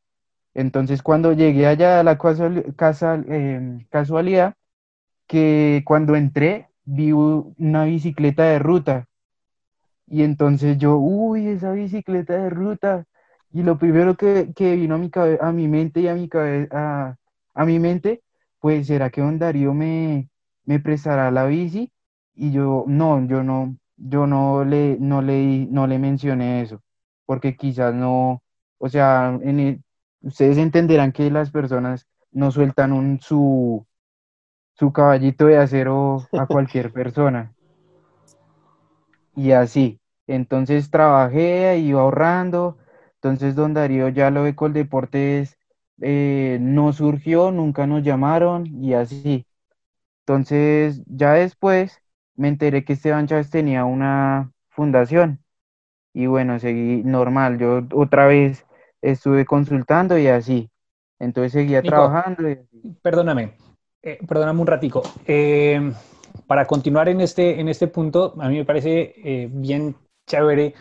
[0.54, 4.54] Entonces cuando llegué allá a la casa, em, casualidad,
[5.26, 9.08] que cuando entré vi una bicicleta de ruta.
[10.06, 13.06] Y entonces yo, uy, esa bicicleta de ruta.
[13.52, 17.18] Y lo primero que, vino a mi, a mi mente y a mi, cabeza,
[17.54, 18.22] a, mi mente,
[18.60, 20.30] pues, ¿será que don Darío me,
[20.64, 21.92] me prestará la bici?
[22.34, 26.82] Y yo, no, yo no, yo no le, no le, no le mencioné eso,
[27.26, 28.42] porque quizás no,
[28.78, 29.84] o sea, en
[30.22, 33.86] ustedes entenderán que las personas no sueltan un, su,
[34.74, 37.54] su caballito de acero a cualquier persona.
[39.34, 40.00] Y así.
[40.26, 42.78] Entonces trabajé, iba ahorrando.
[43.14, 45.58] Entonces don Darío ya lo de Coldeportes
[46.00, 49.46] eh, no surgió, nunca nos llamaron y así.
[50.26, 52.01] Entonces ya después
[52.36, 55.42] me enteré que Esteban Chávez tenía una fundación.
[56.14, 57.58] Y bueno, seguí normal.
[57.58, 58.66] Yo otra vez
[59.00, 60.70] estuve consultando y así.
[61.18, 62.42] Entonces seguía trabajando.
[63.00, 63.54] Perdóname,
[64.02, 65.02] eh, perdóname un ratico.
[65.26, 65.92] Eh,
[66.46, 69.94] para continuar en este, en este punto, a mí me parece eh, bien
[70.26, 70.74] chévere,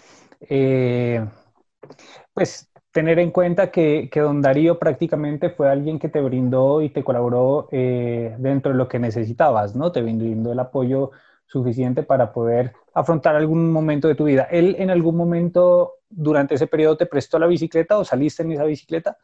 [2.33, 6.89] pues tener en cuenta que, que, don Darío prácticamente fue alguien que te brindó y
[6.89, 9.91] te colaboró dentro de lo que necesitabas, ¿no?
[9.91, 11.11] Te brindó el apoyo
[11.51, 14.47] suficiente para poder afrontar algún momento de tu vida.
[14.51, 18.63] ¿Él en algún momento durante ese periodo te prestó la bicicleta o saliste en esa
[18.65, 19.17] bicicleta?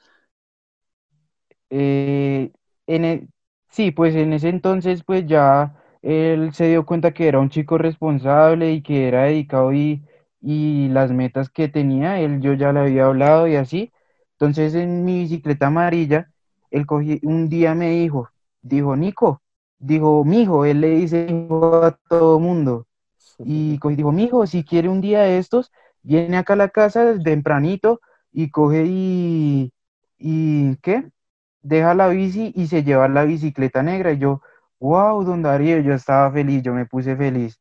[2.88, 3.30] en
[3.70, 7.78] Sí, pues en ese entonces pues ya él se dio cuenta que era un chico
[7.78, 10.04] responsable y que era dedicado y,
[10.42, 13.92] y las metas que tenía, él yo ya le había hablado y así.
[14.34, 16.32] Entonces en mi bicicleta amarilla,
[16.72, 18.30] él cogí, un día me dijo,
[18.62, 19.42] dijo, Nico,
[19.80, 21.28] dijo, mijo, él le dice
[21.84, 22.88] a todo mundo.
[23.40, 28.02] Y dijo, mijo, si quiere un día de estos, viene acá a la casa tempranito
[28.32, 29.74] y coge y,
[30.18, 31.12] y ¿qué?
[31.68, 34.12] deja la bici y se lleva la bicicleta negra.
[34.14, 34.42] Y yo,
[34.80, 37.60] wow, don Darío, yo estaba feliz, yo me puse feliz.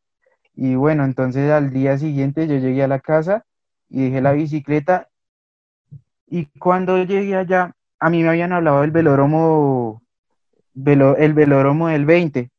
[0.55, 3.44] Y bueno, entonces al día siguiente yo llegué a la casa
[3.88, 5.09] y dejé la bicicleta.
[6.26, 10.02] Y cuando llegué allá, a mí me habían hablado del velódromo,
[10.77, 12.51] el velódromo del 20,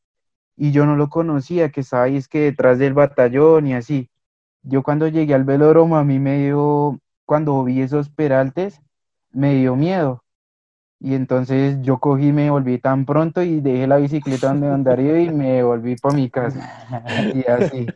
[0.56, 4.10] y yo no lo conocía, que estaba ahí es que detrás del batallón y así.
[4.62, 8.80] Yo cuando llegué al velódromo, a mí me dio, cuando vi esos peraltes,
[9.30, 10.24] me dio miedo
[11.00, 15.30] y entonces yo cogí, me volví tan pronto y dejé la bicicleta donde andaría y
[15.30, 16.86] me volví para mi casa.
[17.34, 17.86] Y así.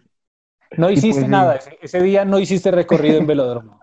[0.76, 3.80] No hiciste pues nada, ese, día no hiciste recorrido en velódromo.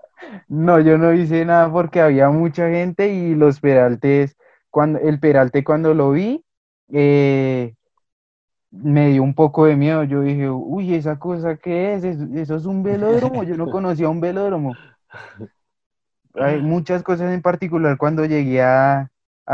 [0.47, 4.37] No, yo no hice nada porque había mucha gente y los peraltes,
[4.69, 6.43] cuando, el peralte cuando lo vi,
[6.91, 7.73] eh,
[8.71, 10.03] me dio un poco de miedo.
[10.03, 12.03] Yo dije, uy, ¿esa cosa qué es?
[12.03, 13.43] ¿Eso, es un velódromo?
[13.43, 14.75] Yo no conocía un velódromo
[16.33, 19.09] hay muchas cosas en particular cuando llegué a,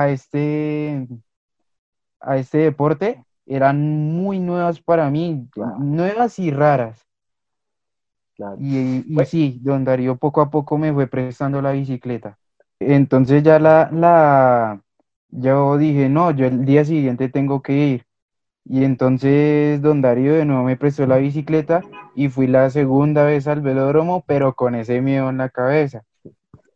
[0.08, 1.08] este,
[2.20, 3.80] a este deporte, eran
[4.14, 5.48] muy nuevas para mí,
[5.80, 7.06] nuevas y raras.
[8.60, 12.38] Y, pues sí, don Darío poco a poco me fue prestando la bicicleta.
[12.80, 14.82] Entonces ya la, la,
[15.38, 18.06] yo dije, no, yo el día siguiente tengo que ir.
[18.66, 21.82] Y entonces don Darío de nuevo me prestó la bicicleta
[22.16, 26.04] y fui la segunda vez al velódromo, pero con ese miedo en la cabeza.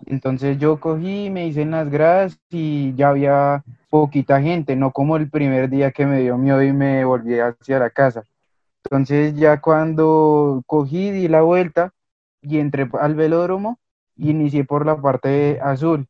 [0.06, 5.18] Entonces yo cogí, me hice en las gradas y ya había poquita gente, no como
[5.18, 8.24] el primer día que me dio miedo y me volví hacia la casa.
[8.84, 11.94] Entonces ya cuando cogí, di la vuelta
[12.42, 13.80] y entré al velódromo,
[14.16, 16.08] inicié por la parte azul.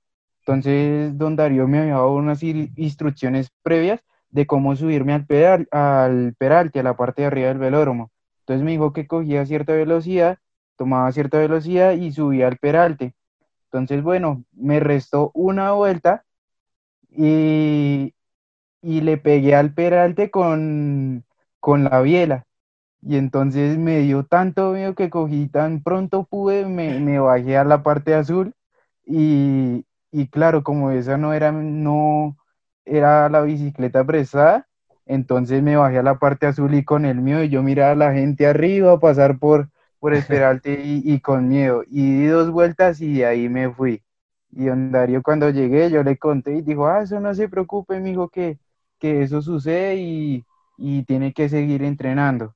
[0.49, 6.33] Entonces don Darío me había dado unas instrucciones previas de cómo subirme al, pedal, al
[6.39, 8.09] peralte, a la parte de arriba del velódromo.
[8.39, 10.39] Entonces me dijo que cogía cierta velocidad,
[10.75, 13.13] tomaba cierta velocidad y subía al peralte.
[13.65, 16.25] Entonces, bueno, me restó una vuelta
[17.11, 18.15] y,
[18.81, 21.25] le pegué al peralte con,
[21.59, 22.47] con la biela.
[23.03, 27.83] Y entonces me dio tanto miedo que cogí tan pronto pude, me, bajé a la
[27.83, 28.55] parte azul
[29.05, 29.85] y,
[30.29, 32.37] claro, como esa no era, no
[32.85, 34.67] era la bicicleta prestada,
[35.05, 37.95] entonces me bajé a la parte azul y con el miedo y yo miraba a
[37.95, 39.69] la gente arriba pasar por,
[39.99, 41.83] por esperarte y, con miedo.
[41.87, 44.03] Y di dos vueltas y de ahí me fui.
[44.51, 47.99] Y don Darío cuando llegué yo le conté y dijo, ah, eso no se preocupe,
[47.99, 48.59] mijo, que,
[48.99, 50.45] que eso sucede y,
[51.07, 52.55] tiene que seguir entrenando.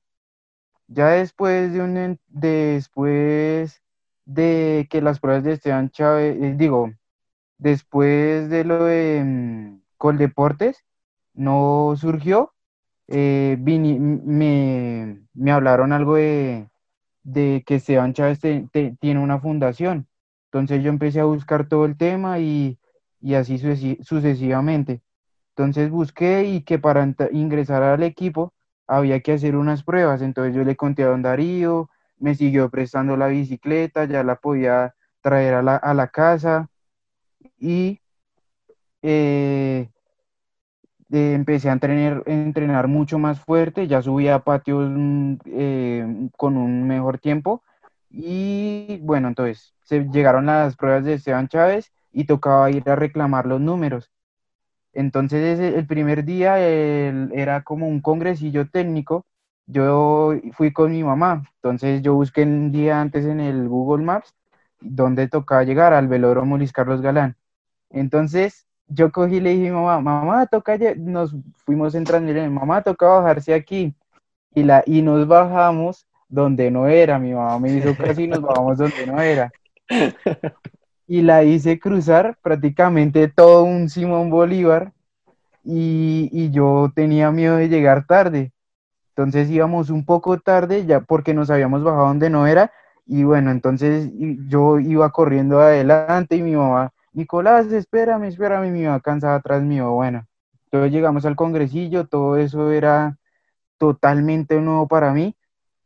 [0.86, 3.82] Ya después de un después
[4.24, 6.92] de que las pruebas de Esteban Chávez, eh, digo,
[7.58, 10.84] después de lo de mm, Coldeportes,
[11.34, 12.54] no surgió,
[13.08, 16.68] eh, me, me hablaron algo de,
[17.24, 20.06] de que Esteban Chávez tiene una fundación.
[20.46, 22.78] Entonces yo empecé a buscar todo el tema y,
[23.20, 23.58] y así
[24.02, 25.02] sucesivamente.
[25.50, 28.54] Entonces busqué y que para ingresar al equipo
[28.86, 30.22] había que hacer unas pruebas.
[30.22, 34.94] Entonces yo le conté a don Darío, me siguió prestando la bicicleta, ya la podía
[35.22, 36.68] traer a la, a la casa
[37.58, 38.00] y
[39.02, 39.88] eh,
[41.10, 47.18] empecé a entrenar, mucho más fuerte, ya subía a patios mm, eh, con un mejor
[47.18, 47.62] tiempo
[48.10, 53.46] y bueno, entonces se llegaron las pruebas de Esteban Chávez y tocaba ir a reclamar
[53.46, 54.10] los números.
[54.92, 59.26] Entonces el primer día era como un congresillo técnico.
[59.66, 64.34] Yo fui con mi mamá, entonces yo busqué un día antes en el Google Maps
[64.80, 67.36] donde tocaba llegar al velódromo Luis Carlos Galán.
[67.90, 71.34] Entonces yo cogí y le dije mamá, mamá, toca, nos
[71.64, 72.00] fuimos le
[72.34, 73.94] dije, mamá, toca bajarse aquí.
[74.54, 78.78] Y, la, y nos bajamos donde no era, mi mamá me hizo casi nos bajamos
[78.78, 79.52] donde no era.
[81.06, 84.92] Y la hice cruzar prácticamente todo un Simón Bolívar
[85.64, 88.52] y, y yo tenía miedo de llegar tarde.
[89.10, 92.72] Entonces íbamos un poco tarde ya porque nos habíamos bajado donde no era
[93.06, 94.10] y bueno, entonces
[94.48, 99.92] yo iba corriendo adelante y mi mamá Nicolás, espérame, espérame, mi mamá cansada atrás mío.
[99.92, 100.26] Bueno,
[100.64, 103.18] entonces llegamos al congresillo, todo eso era
[103.78, 105.36] totalmente nuevo para mí.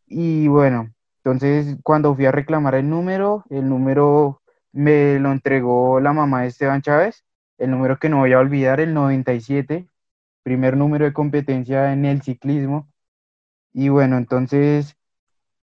[0.06, 4.40] Y bueno, entonces cuando fui a reclamar el número, el número
[4.72, 7.24] me lo entregó la mamá de Esteban Chávez,
[7.58, 9.86] el número que no voy a olvidar, el 97,
[10.42, 12.88] primer número de competencia en el ciclismo.
[13.74, 14.96] Y bueno, entonces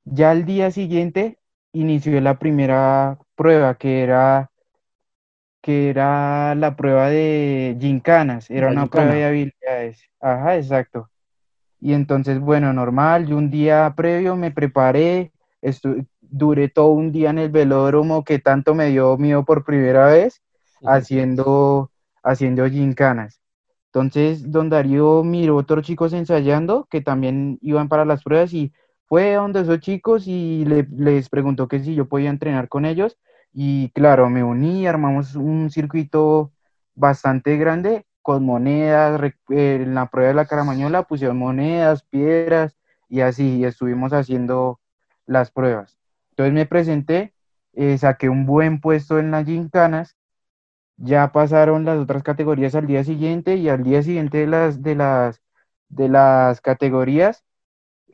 [0.03, 1.39] ya al día siguiente
[1.75, 4.49] inició la primera prueba que era
[5.61, 9.99] que era la prueba de gincanas, era una prueba de habilidades.
[10.19, 11.09] Ajá, exacto.
[11.81, 15.31] Y entonces, bueno, normal, yo un día previo me preparé,
[16.21, 20.43] duré todo un día en el velódromo que tanto me dio miedo por primera vez,
[20.83, 21.89] haciendo,
[22.21, 23.41] haciendo gincanas.
[23.87, 28.71] Entonces, don Darío miró otros chicos ensayando que también iban para las pruebas y
[29.07, 33.17] fue donde esos chicos y les preguntó que si yo podía entrenar con ellos
[33.53, 36.51] y claro, me uní, armamos un circuito
[36.95, 42.75] bastante grande con monedas, eh, en la prueba de la caramañola pusieron monedas, piedras
[43.07, 44.79] y así, estuvimos haciendo
[45.27, 45.97] las pruebas.
[46.31, 47.33] Entonces me presenté,
[47.73, 50.17] eh, saqué un buen puesto en las gincanas,
[50.97, 54.95] ya pasaron las otras categorías al día siguiente y al día siguiente de las, de
[54.95, 55.41] las,
[55.89, 57.45] de las categorías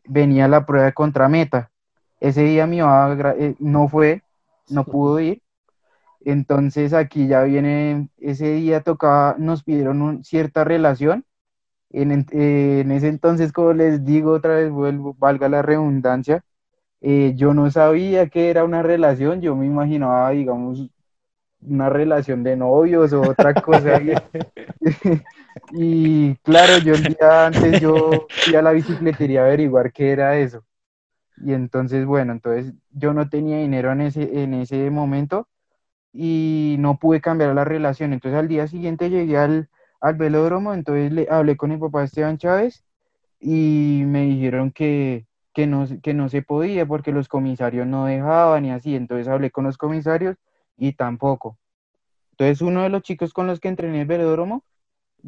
[0.05, 1.71] venía la prueba de contrameta.
[2.19, 4.23] Ese día mi mamá eh, no fue,
[4.69, 5.41] no pudo ir.
[6.23, 11.25] Entonces aquí ya viene, ese día tocaba, nos pidieron cierta relación.
[11.91, 16.43] En, en, ese entonces, como les digo otra vez, vuelvo, valga la redundancia,
[17.01, 20.89] eh, yo no sabía que era una relación, yo me imaginaba, digamos,
[21.62, 24.02] una relación de novios o otra cosa.
[25.74, 30.38] y claro, yo el día antes yo fui a la bicicletería a averiguar qué era
[30.38, 30.63] eso.
[31.38, 35.47] Y entonces, bueno, entonces yo no tenía dinero en ese, en ese momento
[36.13, 38.13] y no pude cambiar la relación.
[38.13, 39.69] Entonces al día siguiente llegué al,
[40.02, 42.84] al velódromo, entonces le hablé con mi papá Esteban Chávez
[43.39, 48.65] y me dijeron que, que, no, que no se podía porque los comisarios no dejaban
[48.65, 48.95] y así.
[48.95, 50.38] Entonces hablé con los comisarios
[50.77, 51.57] y tampoco.
[52.31, 54.63] Entonces uno de los chicos con los que entrené el velódromo,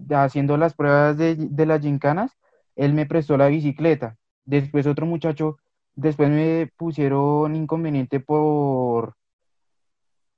[0.09, 2.37] haciendo las pruebas de, de las gincanas,
[2.75, 4.17] él me prestó la bicicleta.
[4.45, 5.57] Después otro muchacho
[5.95, 9.15] Después me pusieron inconveniente por,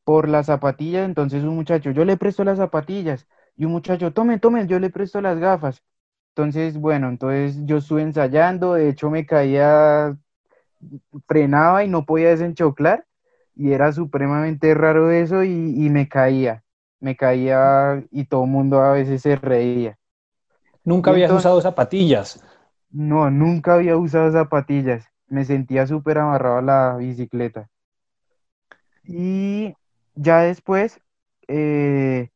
[0.04, 4.40] por las zapatillas, entonces un muchacho, yo le presto las zapatillas y un muchacho, tome,
[4.40, 5.82] tome, yo le presto las gafas.
[6.30, 10.18] Entonces, bueno, entonces yo estuve ensayando, de hecho me caía,
[11.28, 13.05] frenaba y no podía desenchoclar
[13.56, 16.64] y era supremamente raro eso y, me caía,
[17.00, 19.98] me caía y todo el mundo a veces se reía.
[20.84, 22.44] ¿Nunca habías usado zapatillas?
[22.92, 27.70] No, nunca había usado zapatillas me sentía súper amarrado a la bicicleta.
[29.04, 29.76] Y
[30.16, 31.00] ya después
[31.48, 32.30] eh,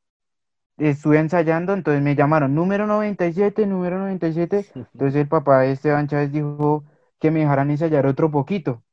[0.78, 4.66] estuve ensayando, entonces me llamaron número 97, número 97.
[4.94, 6.84] Entonces el papá de Esteban Chávez dijo
[7.20, 8.84] que me dejaran ensayar otro poquito.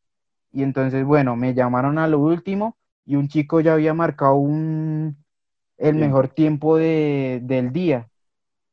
[0.57, 5.23] Y entonces, bueno, me llamaron a lo último y un chico ya había marcado un,
[5.77, 8.09] el mejor tiempo de, del día.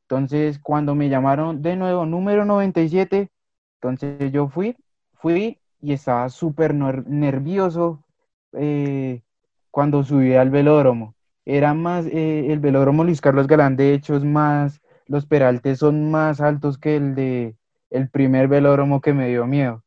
[0.04, 3.28] Entonces, cuando me llamaron de nuevo, número 97,
[3.76, 4.76] entonces yo fui
[5.12, 8.02] fui y estaba súper nervioso
[8.52, 9.22] eh,
[9.70, 11.14] cuando subí al velódromo.
[11.44, 16.10] Era más, eh, el velódromo Luis Carlos Galán, de hecho, es más, los peraltes son
[16.10, 17.56] más altos que el de
[17.90, 19.83] el primer velódromo que me dio miedo.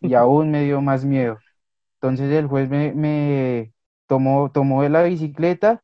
[0.00, 1.38] Y aún me dio más miedo.
[1.94, 3.72] Entonces el juez me,
[4.06, 5.82] tomó, tomó de la bicicleta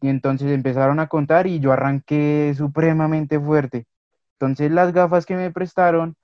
[0.00, 3.86] y entonces empezaron a contar y yo arranqué supremamente fuerte.
[4.32, 6.16] Entonces las gafas que me prestaron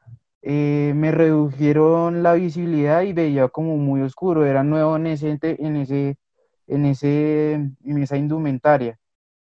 [0.42, 5.76] eh, me redujeron la visibilidad y veía como muy oscuro, era nuevo en ese, en
[5.76, 6.16] ese,
[6.66, 8.98] en ese, en esa indumentaria.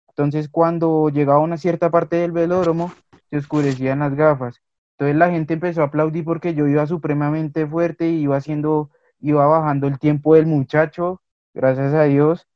[0.09, 2.93] Entonces cuando llegaba a una cierta parte del velódromo,
[3.30, 4.61] se oscurecían las gafas.
[5.01, 9.46] Entonces la gente empezó a aplaudir porque yo iba supremamente fuerte y iba haciendo, iba
[9.46, 11.22] bajando el tiempo del muchacho,
[11.55, 12.46] gracias a Dios.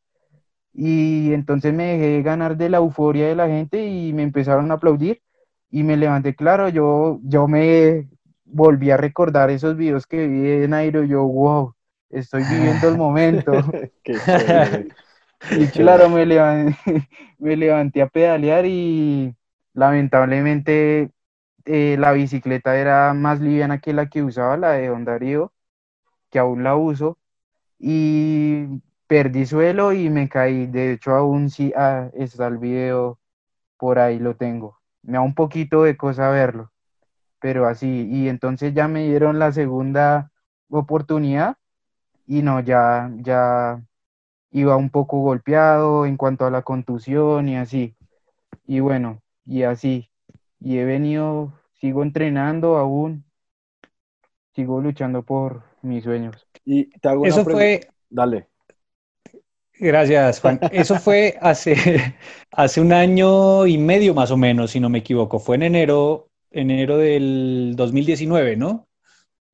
[0.75, 4.75] Y entonces me dejé ganar de la euforia de la gente y me empezaron a
[4.75, 5.23] aplaudir
[5.71, 8.11] y me levanté, claro, yo, yo me
[8.45, 11.75] volví a recordar esos videos que vi en Nairo yo, wow,
[12.11, 13.53] estoy viviendo el momento.
[15.51, 16.77] y claro, me levanté,
[17.39, 19.35] me levanté a pedalear y
[19.73, 21.11] lamentablemente
[21.65, 25.19] eh, la bicicleta era más liviana que la que usaba, la de Honda
[26.31, 27.19] que aún la uso.
[27.79, 30.67] Y perdí suelo y me caí.
[30.67, 33.19] De hecho, aún sí ah, está el video,
[33.79, 34.79] por ahí lo tengo.
[35.03, 36.73] Me da un poquito de cosa verlo,
[37.41, 38.09] pero así.
[38.11, 40.33] Y entonces ya me dieron la segunda
[40.71, 41.57] oportunidad
[42.27, 43.83] y no, ya, ya
[44.51, 47.97] iba un poco golpeado en cuanto a la contusión y así.
[48.67, 50.11] Y bueno, y así.
[50.65, 53.27] Y he venido, sigo entrenando aún,
[54.55, 56.49] sigo luchando por mis sueños.
[56.65, 57.87] Y te hago Eso fue...
[58.09, 58.49] Dale.
[59.79, 60.59] Gracias, Juan.
[60.73, 61.75] Eso fue hace,
[62.51, 65.39] hace un año y medio más o menos, si no me equivoco.
[65.39, 68.89] Fue en enero, enero del 2019, ¿no?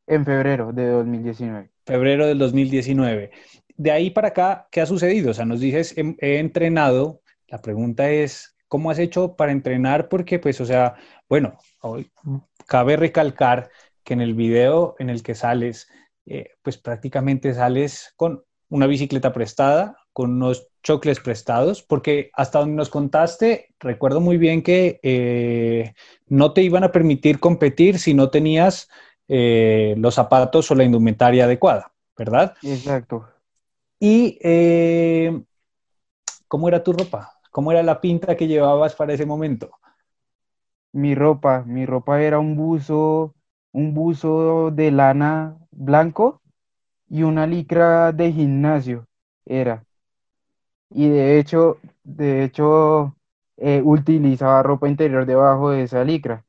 [0.07, 1.71] En febrero de 2019.
[1.87, 3.33] Febrero del 2019.
[3.77, 5.33] De ahí para acá, ¿qué ha sucedido?
[5.33, 7.21] O sea, nos dices, he, he entrenado.
[7.49, 10.09] La pregunta es, ¿cómo has hecho para entrenar?
[10.09, 10.95] Porque, pues, o sea,
[11.29, 12.11] bueno, hoy
[12.67, 13.69] cabe recalcar
[14.05, 15.89] que en el video en el que sales,
[16.25, 22.77] eh, pues prácticamente sales con una bicicleta prestada, con unos chocles prestados, porque hasta donde
[22.77, 25.93] nos contaste, recuerdo muy bien que eh,
[26.29, 28.89] no te iban a permitir competir si no tenías
[29.27, 32.55] eh, los zapatos o la indumentaria adecuada, ¿verdad?
[32.63, 33.29] Exacto.
[33.99, 35.43] ¿Y eh,
[36.47, 37.40] cómo era tu ropa?
[37.51, 39.71] ¿Cómo era la pinta que llevabas para ese momento?
[40.93, 43.35] Mi ropa, mi ropa era un buzo,
[43.73, 46.43] un buzo de lana blanco
[47.09, 49.07] y una licra de gimnasio,
[49.47, 49.85] era.
[50.91, 53.17] Y de hecho, de hecho,
[53.57, 56.45] eh, utilizaba ropa interior debajo de esa licra.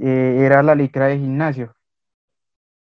[0.00, 1.74] Eh, era la licra de gimnasio.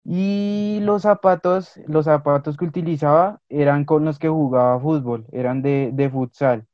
[0.04, 5.90] Y los zapatos, los zapatos que utilizaba eran con los que jugaba fútbol, eran de,
[5.94, 6.68] de futsal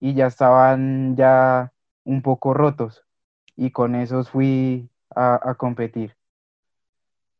[0.00, 1.72] y ya estaban ya
[2.04, 3.04] un poco rotos
[3.56, 6.16] y con esos fui a, a competir.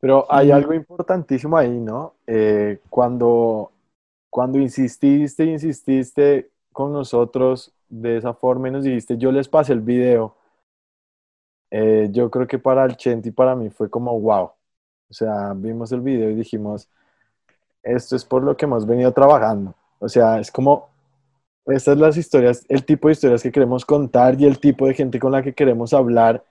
[0.01, 2.15] Pero hay algo importantísimo ahí, ¿no?
[2.27, 3.73] Eh, cuando,
[4.31, 9.81] cuando insististe insististe con nosotros de esa forma y nos dijiste, yo les pasé el
[9.81, 10.37] video,
[11.71, 14.53] eh, yo creo que para el Chente y para mí fue como wow.
[15.11, 16.89] O sea, vimos el video y dijimos,
[17.83, 19.75] esto es por lo que hemos venido trabajando.
[19.99, 20.91] O sea, es como,
[21.69, 24.95] estas son las historias, el tipo de historias que queremos contar y el tipo de
[24.95, 26.45] gente con la que queremos hablar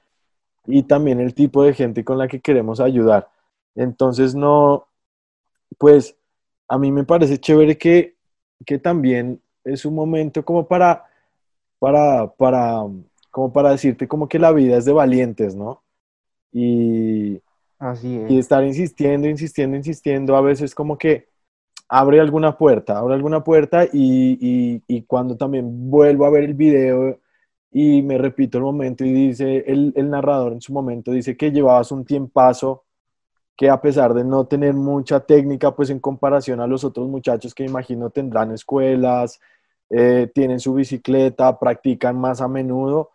[0.66, 3.30] y también el tipo de gente con la que queremos ayudar.
[3.76, 4.88] Entonces, no,
[5.78, 6.16] pues
[6.68, 8.16] a mí me parece chévere que,
[8.66, 11.06] que también es un momento como para,
[11.80, 12.82] para, para,
[13.32, 15.84] como para decirte como que la vida es de valientes, ¿no?
[16.52, 17.42] Y,
[17.80, 18.32] Así es.
[18.32, 21.28] y estar insistiendo, insistiendo, insistiendo, a veces como que
[21.90, 26.54] abre alguna puerta, abre alguna puerta y, y, y cuando también vuelvo a ver el
[26.54, 27.20] video
[27.72, 31.52] y me repito el momento y dice, el, el narrador en su momento dice que
[31.52, 32.86] llevabas un tiempazo
[33.56, 37.56] que a pesar de no tener mucha técnica, pues en comparación a los otros muchachos
[37.56, 39.40] que imagino tendrán escuelas,
[39.90, 43.12] eh, tienen su bicicleta, practican más a menudo,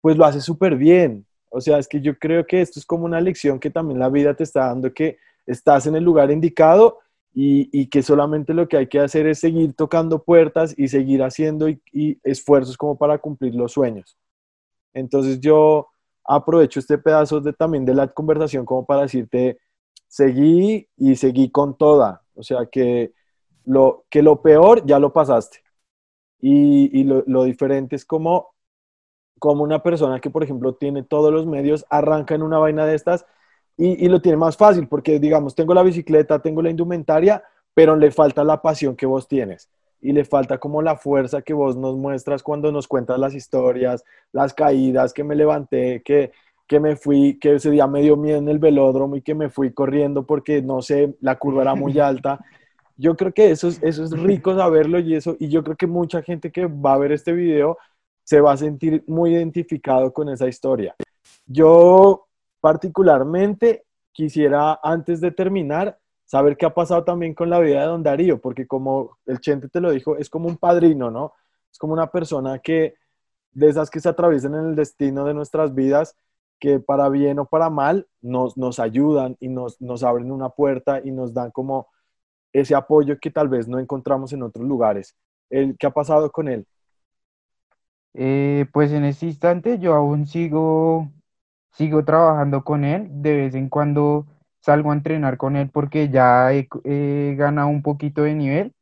[0.00, 1.26] pues lo hace súper bien.
[1.50, 4.08] O sea, es que yo creo que esto es como una lección que también la
[4.08, 6.98] vida te está dando, que estás en el lugar indicado
[7.36, 11.68] y, que solamente lo que hay que hacer es seguir tocando puertas y seguir haciendo
[11.68, 14.16] y, esfuerzos como para cumplir los sueños.
[14.92, 15.88] Entonces yo
[16.24, 19.58] aprovecho este pedazo de, también de la conversación como para decirte,
[20.06, 22.22] seguí y seguí con toda.
[22.36, 23.12] O sea, que
[23.64, 25.58] lo, que lo peor ya lo pasaste.
[26.40, 28.54] Y, y lo, lo, diferente es como,
[29.40, 32.94] como una persona que, por ejemplo, tiene todos los medios, arranca en una vaina de
[32.94, 33.26] estas
[33.76, 37.42] y, y lo tiene más fácil, porque, digamos, tengo la bicicleta, tengo la indumentaria,
[37.74, 39.68] pero le falta la pasión que vos tienes
[40.04, 44.04] y le falta como la fuerza que vos nos muestras cuando nos cuentas las historias,
[44.32, 46.30] las caídas, que me levanté, que,
[46.68, 49.48] que me fui, que ese día me dio miedo en el velódromo y que me
[49.48, 52.38] fui corriendo porque, no sé, la curva era muy alta.
[52.98, 55.86] yo creo que eso es, eso es rico saberlo y eso, y yo creo que
[55.86, 57.78] mucha gente que va a ver este video
[58.24, 60.94] se va a sentir muy identificado con esa historia.
[61.46, 62.26] Yo
[62.64, 68.02] particularmente quisiera, antes de terminar, saber qué ha pasado también con la vida de don
[68.02, 71.34] Darío, porque como el Chente te lo dijo, es como un padrino, ¿no?
[71.70, 72.94] Es como una persona que,
[73.52, 76.16] de esas que se atraviesan en el destino de nuestras vidas,
[76.58, 81.02] que para bien o para mal nos, nos ayudan y nos, nos abren una puerta
[81.04, 81.88] y nos dan como
[82.54, 85.14] ese apoyo que tal vez no encontramos en otros lugares.
[85.50, 86.66] El, ¿Qué ha pasado con él?
[88.14, 91.10] Eh, pues en este instante yo aún sigo,
[91.74, 93.08] sigo trabajando con él.
[93.22, 94.26] De vez en cuando
[94.60, 96.68] salgo a entrenar con él porque ya he,
[97.36, 98.74] ganado un poquito de nivel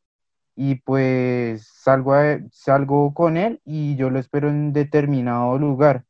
[0.56, 2.14] y pues salgo,
[2.52, 6.04] salgo con él y yo lo espero en determinado lugar.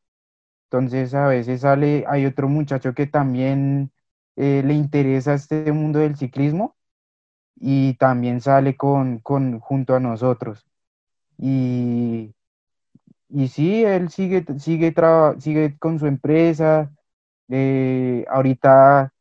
[0.70, 3.92] Entonces a veces sale, hay otro muchacho que también
[4.36, 6.76] eh, le interesa este mundo del ciclismo
[7.56, 10.66] y también sale con, con junto a nosotros.
[11.38, 12.34] Y,
[13.34, 14.94] y sí, él sigue, sigue,
[15.38, 16.92] sigue con su empresa.
[17.48, 19.12] Eh, ahorita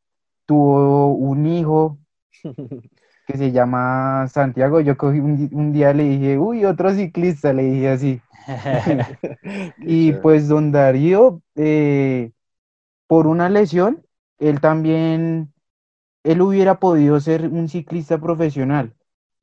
[0.45, 1.97] tuvo un hijo
[3.27, 4.81] que se llama Santiago.
[4.81, 8.21] Yo cogí un, día le dije, uy, otro ciclista, le dije así.
[9.79, 12.31] y pues don Darío, eh,
[13.07, 14.05] por una lesión,
[14.39, 15.53] él también,
[16.23, 18.93] él hubiera podido ser un ciclista profesional,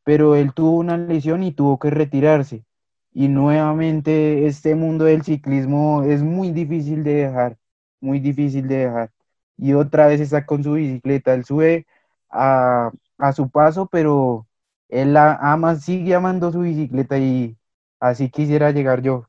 [0.04, 2.64] pero él tuvo una lesión y tuvo que retirarse.
[3.12, 7.58] Y nuevamente este mundo del ciclismo es muy difícil de dejar,
[8.00, 9.10] muy difícil de dejar.
[9.56, 11.86] Y otra vez está con su bicicleta, él sube
[12.30, 14.46] a, a su paso, pero
[14.88, 17.56] él la ama, sigue amando su bicicleta y
[18.00, 19.28] así quisiera llegar yo,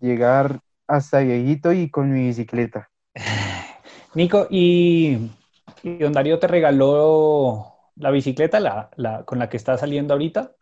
[0.00, 2.90] llegar hasta viejito y con mi bicicleta.
[4.14, 5.30] Nico, ¿y,
[5.84, 10.52] don Darío te regaló la bicicleta la, la, con la que está saliendo ahorita?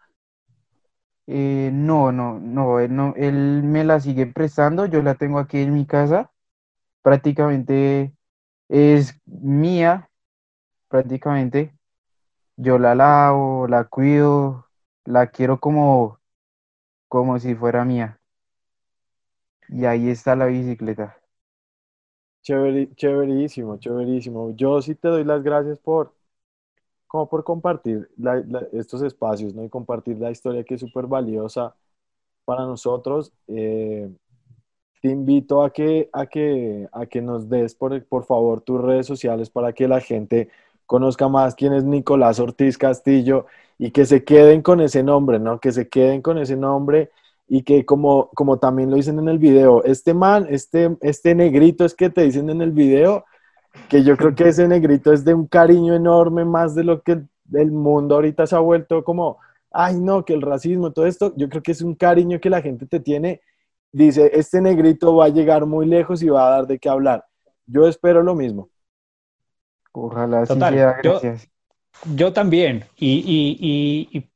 [1.28, 5.58] Eh, no, no, no él, no, él me la sigue prestando, yo la tengo aquí
[5.60, 6.32] en mi casa,
[7.02, 8.14] prácticamente
[8.68, 10.10] es mía,
[10.88, 11.74] prácticamente.
[12.56, 14.66] Yo la lavo, la cuido,
[15.04, 16.20] la quiero como,
[17.08, 18.20] como si fuera mía.
[19.68, 21.16] Y ahí está la bicicleta.
[22.42, 24.54] chéverísimo, chéverísimo.
[24.56, 26.14] Yo sí te doy las gracias por,
[27.08, 28.08] como por compartir
[28.72, 29.64] estos espacios, ¿no?
[29.64, 31.74] Y compartir la historia que es súper valiosa
[32.44, 33.32] para nosotros.
[33.48, 34.10] Eh,
[35.00, 39.06] te invito a que, a que, a que nos des, por, por favor, tus redes
[39.06, 40.50] sociales para que la gente
[40.86, 43.46] conozca más quién es Nicolás Ortiz Castillo
[43.78, 45.60] y que se queden con ese nombre, ¿no?
[45.60, 47.10] Que se queden con ese nombre
[47.48, 51.84] y que como, como también lo dicen en el video, este man, este, este negrito
[51.84, 53.24] es que te dicen en el video,
[53.88, 57.22] que yo creo que ese negrito es de un cariño enorme, más de lo que
[57.52, 59.38] el mundo ahorita se ha vuelto como,
[59.70, 62.62] ay no, que el racismo, todo esto, yo creo que es un cariño que la
[62.62, 63.40] gente te tiene
[63.92, 67.24] dice, este negrito va a llegar muy lejos y va a dar de qué hablar.
[67.66, 68.70] Yo espero lo mismo.
[69.92, 71.48] Ojalá Total, sea, gracias.
[72.14, 72.84] Yo, también.
[72.96, 74.30] Y,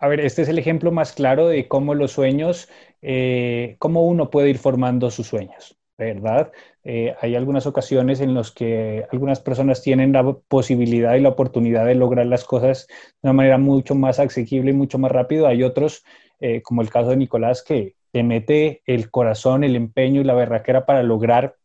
[0.00, 2.68] a ver, este es el ejemplo más claro de cómo los sueños,
[3.02, 6.50] eh, cómo uno puede ir formando sus sueños, ¿verdad?
[6.84, 11.86] Eh, hay algunas ocasiones en las que algunas personas tienen la posibilidad y la oportunidad
[11.86, 15.46] de lograr las cosas de una manera mucho más asequible y mucho más rápido.
[15.46, 16.04] Hay otros,
[16.40, 20.34] eh, como el caso de Nicolás, que, te mete el corazón, el empeño y la
[20.34, 21.56] berraquera para lograr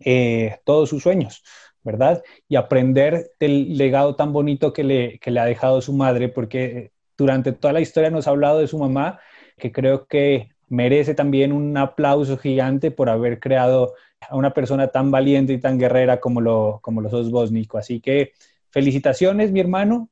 [0.00, 1.44] eh, todos sus sueños,
[1.84, 2.24] ¿verdad?
[2.48, 6.92] Y aprender del legado tan bonito que le, que le ha dejado su madre, porque
[7.16, 9.20] durante toda la historia nos ha hablado de su mamá,
[9.58, 13.94] que creo que merece también un aplauso gigante por haber creado
[14.28, 17.78] a una persona tan valiente y tan guerrera como lo, como lo sos vos, Nico.
[17.78, 18.32] Así que
[18.70, 20.10] felicitaciones, mi hermano,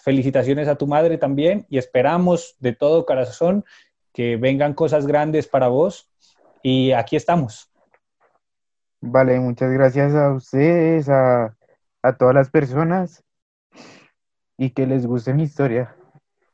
[0.00, 3.64] felicitaciones a tu madre también y esperamos de todo corazón
[4.12, 6.10] que vengan cosas grandes para vos
[6.62, 7.70] y aquí estamos.
[9.00, 11.54] Vale, muchas gracias a ustedes, a,
[12.18, 13.22] todas las personas
[14.56, 15.96] y que les guste mi historia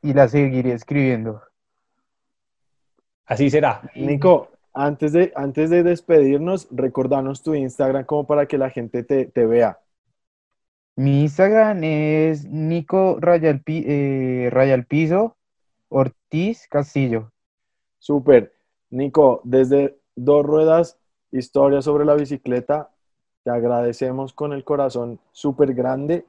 [0.01, 1.41] y la seguiré escribiendo.
[3.25, 3.81] Así será.
[3.95, 9.45] Nico, antes de, antes de despedirnos, recordanos tu Instagram como para que la gente te,
[9.45, 9.79] vea.
[10.95, 15.37] Mi Instagram es Nico Rayal, eh, Rayal Piso
[15.89, 17.31] Ortiz Castillo.
[17.99, 18.53] Súper.
[18.89, 20.97] Nico, desde dos ruedas,
[21.31, 22.89] historia sobre la bicicleta,
[23.43, 26.25] te agradecemos con el corazón súper grande.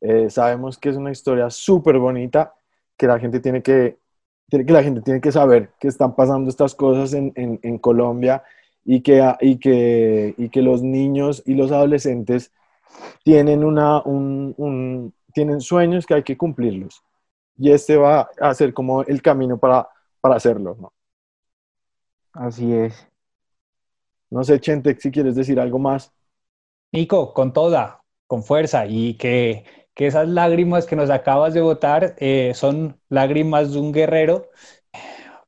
[0.00, 2.54] Eh, sabemos que es una historia súper bonita,
[2.96, 3.98] que la gente tiene que,
[4.50, 8.44] que la gente tiene que saber que están pasando estas cosas en, en, Colombia
[8.84, 12.52] y que, y, que, y que los niños y los adolescentes
[13.24, 17.02] tienen, una, un, tienen sueños que hay que cumplirlos.
[17.58, 19.88] Y este va a ser como el camino para,
[20.20, 20.92] para hacerlo, ¿no?
[22.32, 23.08] Así es.
[24.30, 26.12] No sé, Chente, si quieres decir algo más.
[26.92, 29.64] Nico, con toda, con fuerza y que,
[29.96, 34.50] que esas lágrimas que nos acabas de botar eh, son lágrimas de un guerrero,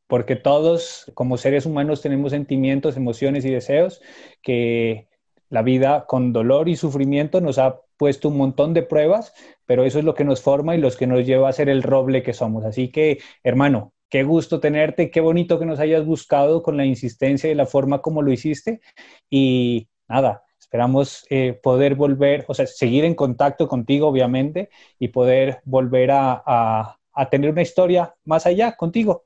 [0.07, 4.01] porque todos como seres humanos tenemos sentimientos, emociones y deseos
[4.43, 5.07] que
[5.51, 9.35] la vida con dolor y sufrimiento nos ha puesto un montón de pruebas,
[9.67, 11.83] pero eso es lo que nos forma y los que nos lleva a ser el
[11.83, 12.65] roble que somos.
[12.65, 17.51] Así que, hermano, qué gusto tenerte, qué bonito que nos hayas buscado con la insistencia
[17.51, 18.81] y la forma como lo hiciste.
[19.29, 25.63] Y nada, esperamos eh, poder volver, o sea, seguir en contacto contigo, obviamente, y poder
[25.65, 26.95] volver a,
[27.31, 29.25] tener una historia más allá contigo.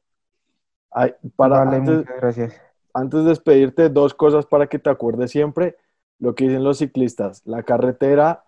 [1.35, 2.55] para antes, gracias.
[2.95, 5.77] Antes de despedirte, dos cosas para que te acuerdes siempre.
[6.21, 8.45] Lo que dicen los ciclistas, la carretera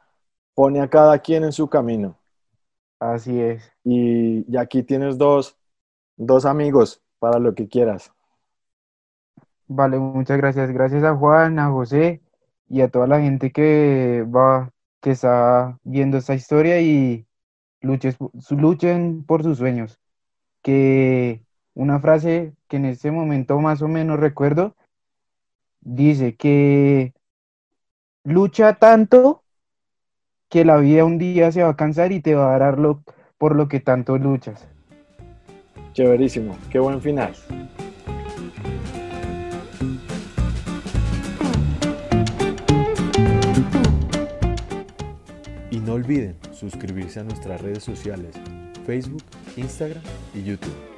[0.54, 2.16] pone a cada quien en su camino.
[3.00, 3.72] Así es.
[3.82, 5.58] Y, y aquí tienes dos,
[6.16, 8.12] dos amigos para lo que quieras.
[9.66, 10.70] Vale, muchas gracias.
[10.70, 12.23] Gracias a Juan, a José
[12.74, 17.24] y a toda la gente que va, que está viendo esta historia y
[17.80, 18.16] luches,
[18.50, 20.00] luchen por sus sueños.
[20.60, 21.44] Que
[21.74, 24.74] una frase que en este momento más o menos recuerdo
[25.82, 27.14] dice que
[28.24, 29.44] lucha tanto
[30.48, 33.04] que la vida un día se va a cansar y te va a dar lo,
[33.38, 34.66] por lo que tanto luchas.
[35.92, 37.36] Chéverísimo, qué buen final.
[45.84, 48.34] No olviden suscribirse a nuestras redes sociales,
[48.86, 49.22] Facebook,
[49.56, 50.02] Instagram
[50.34, 50.93] y YouTube.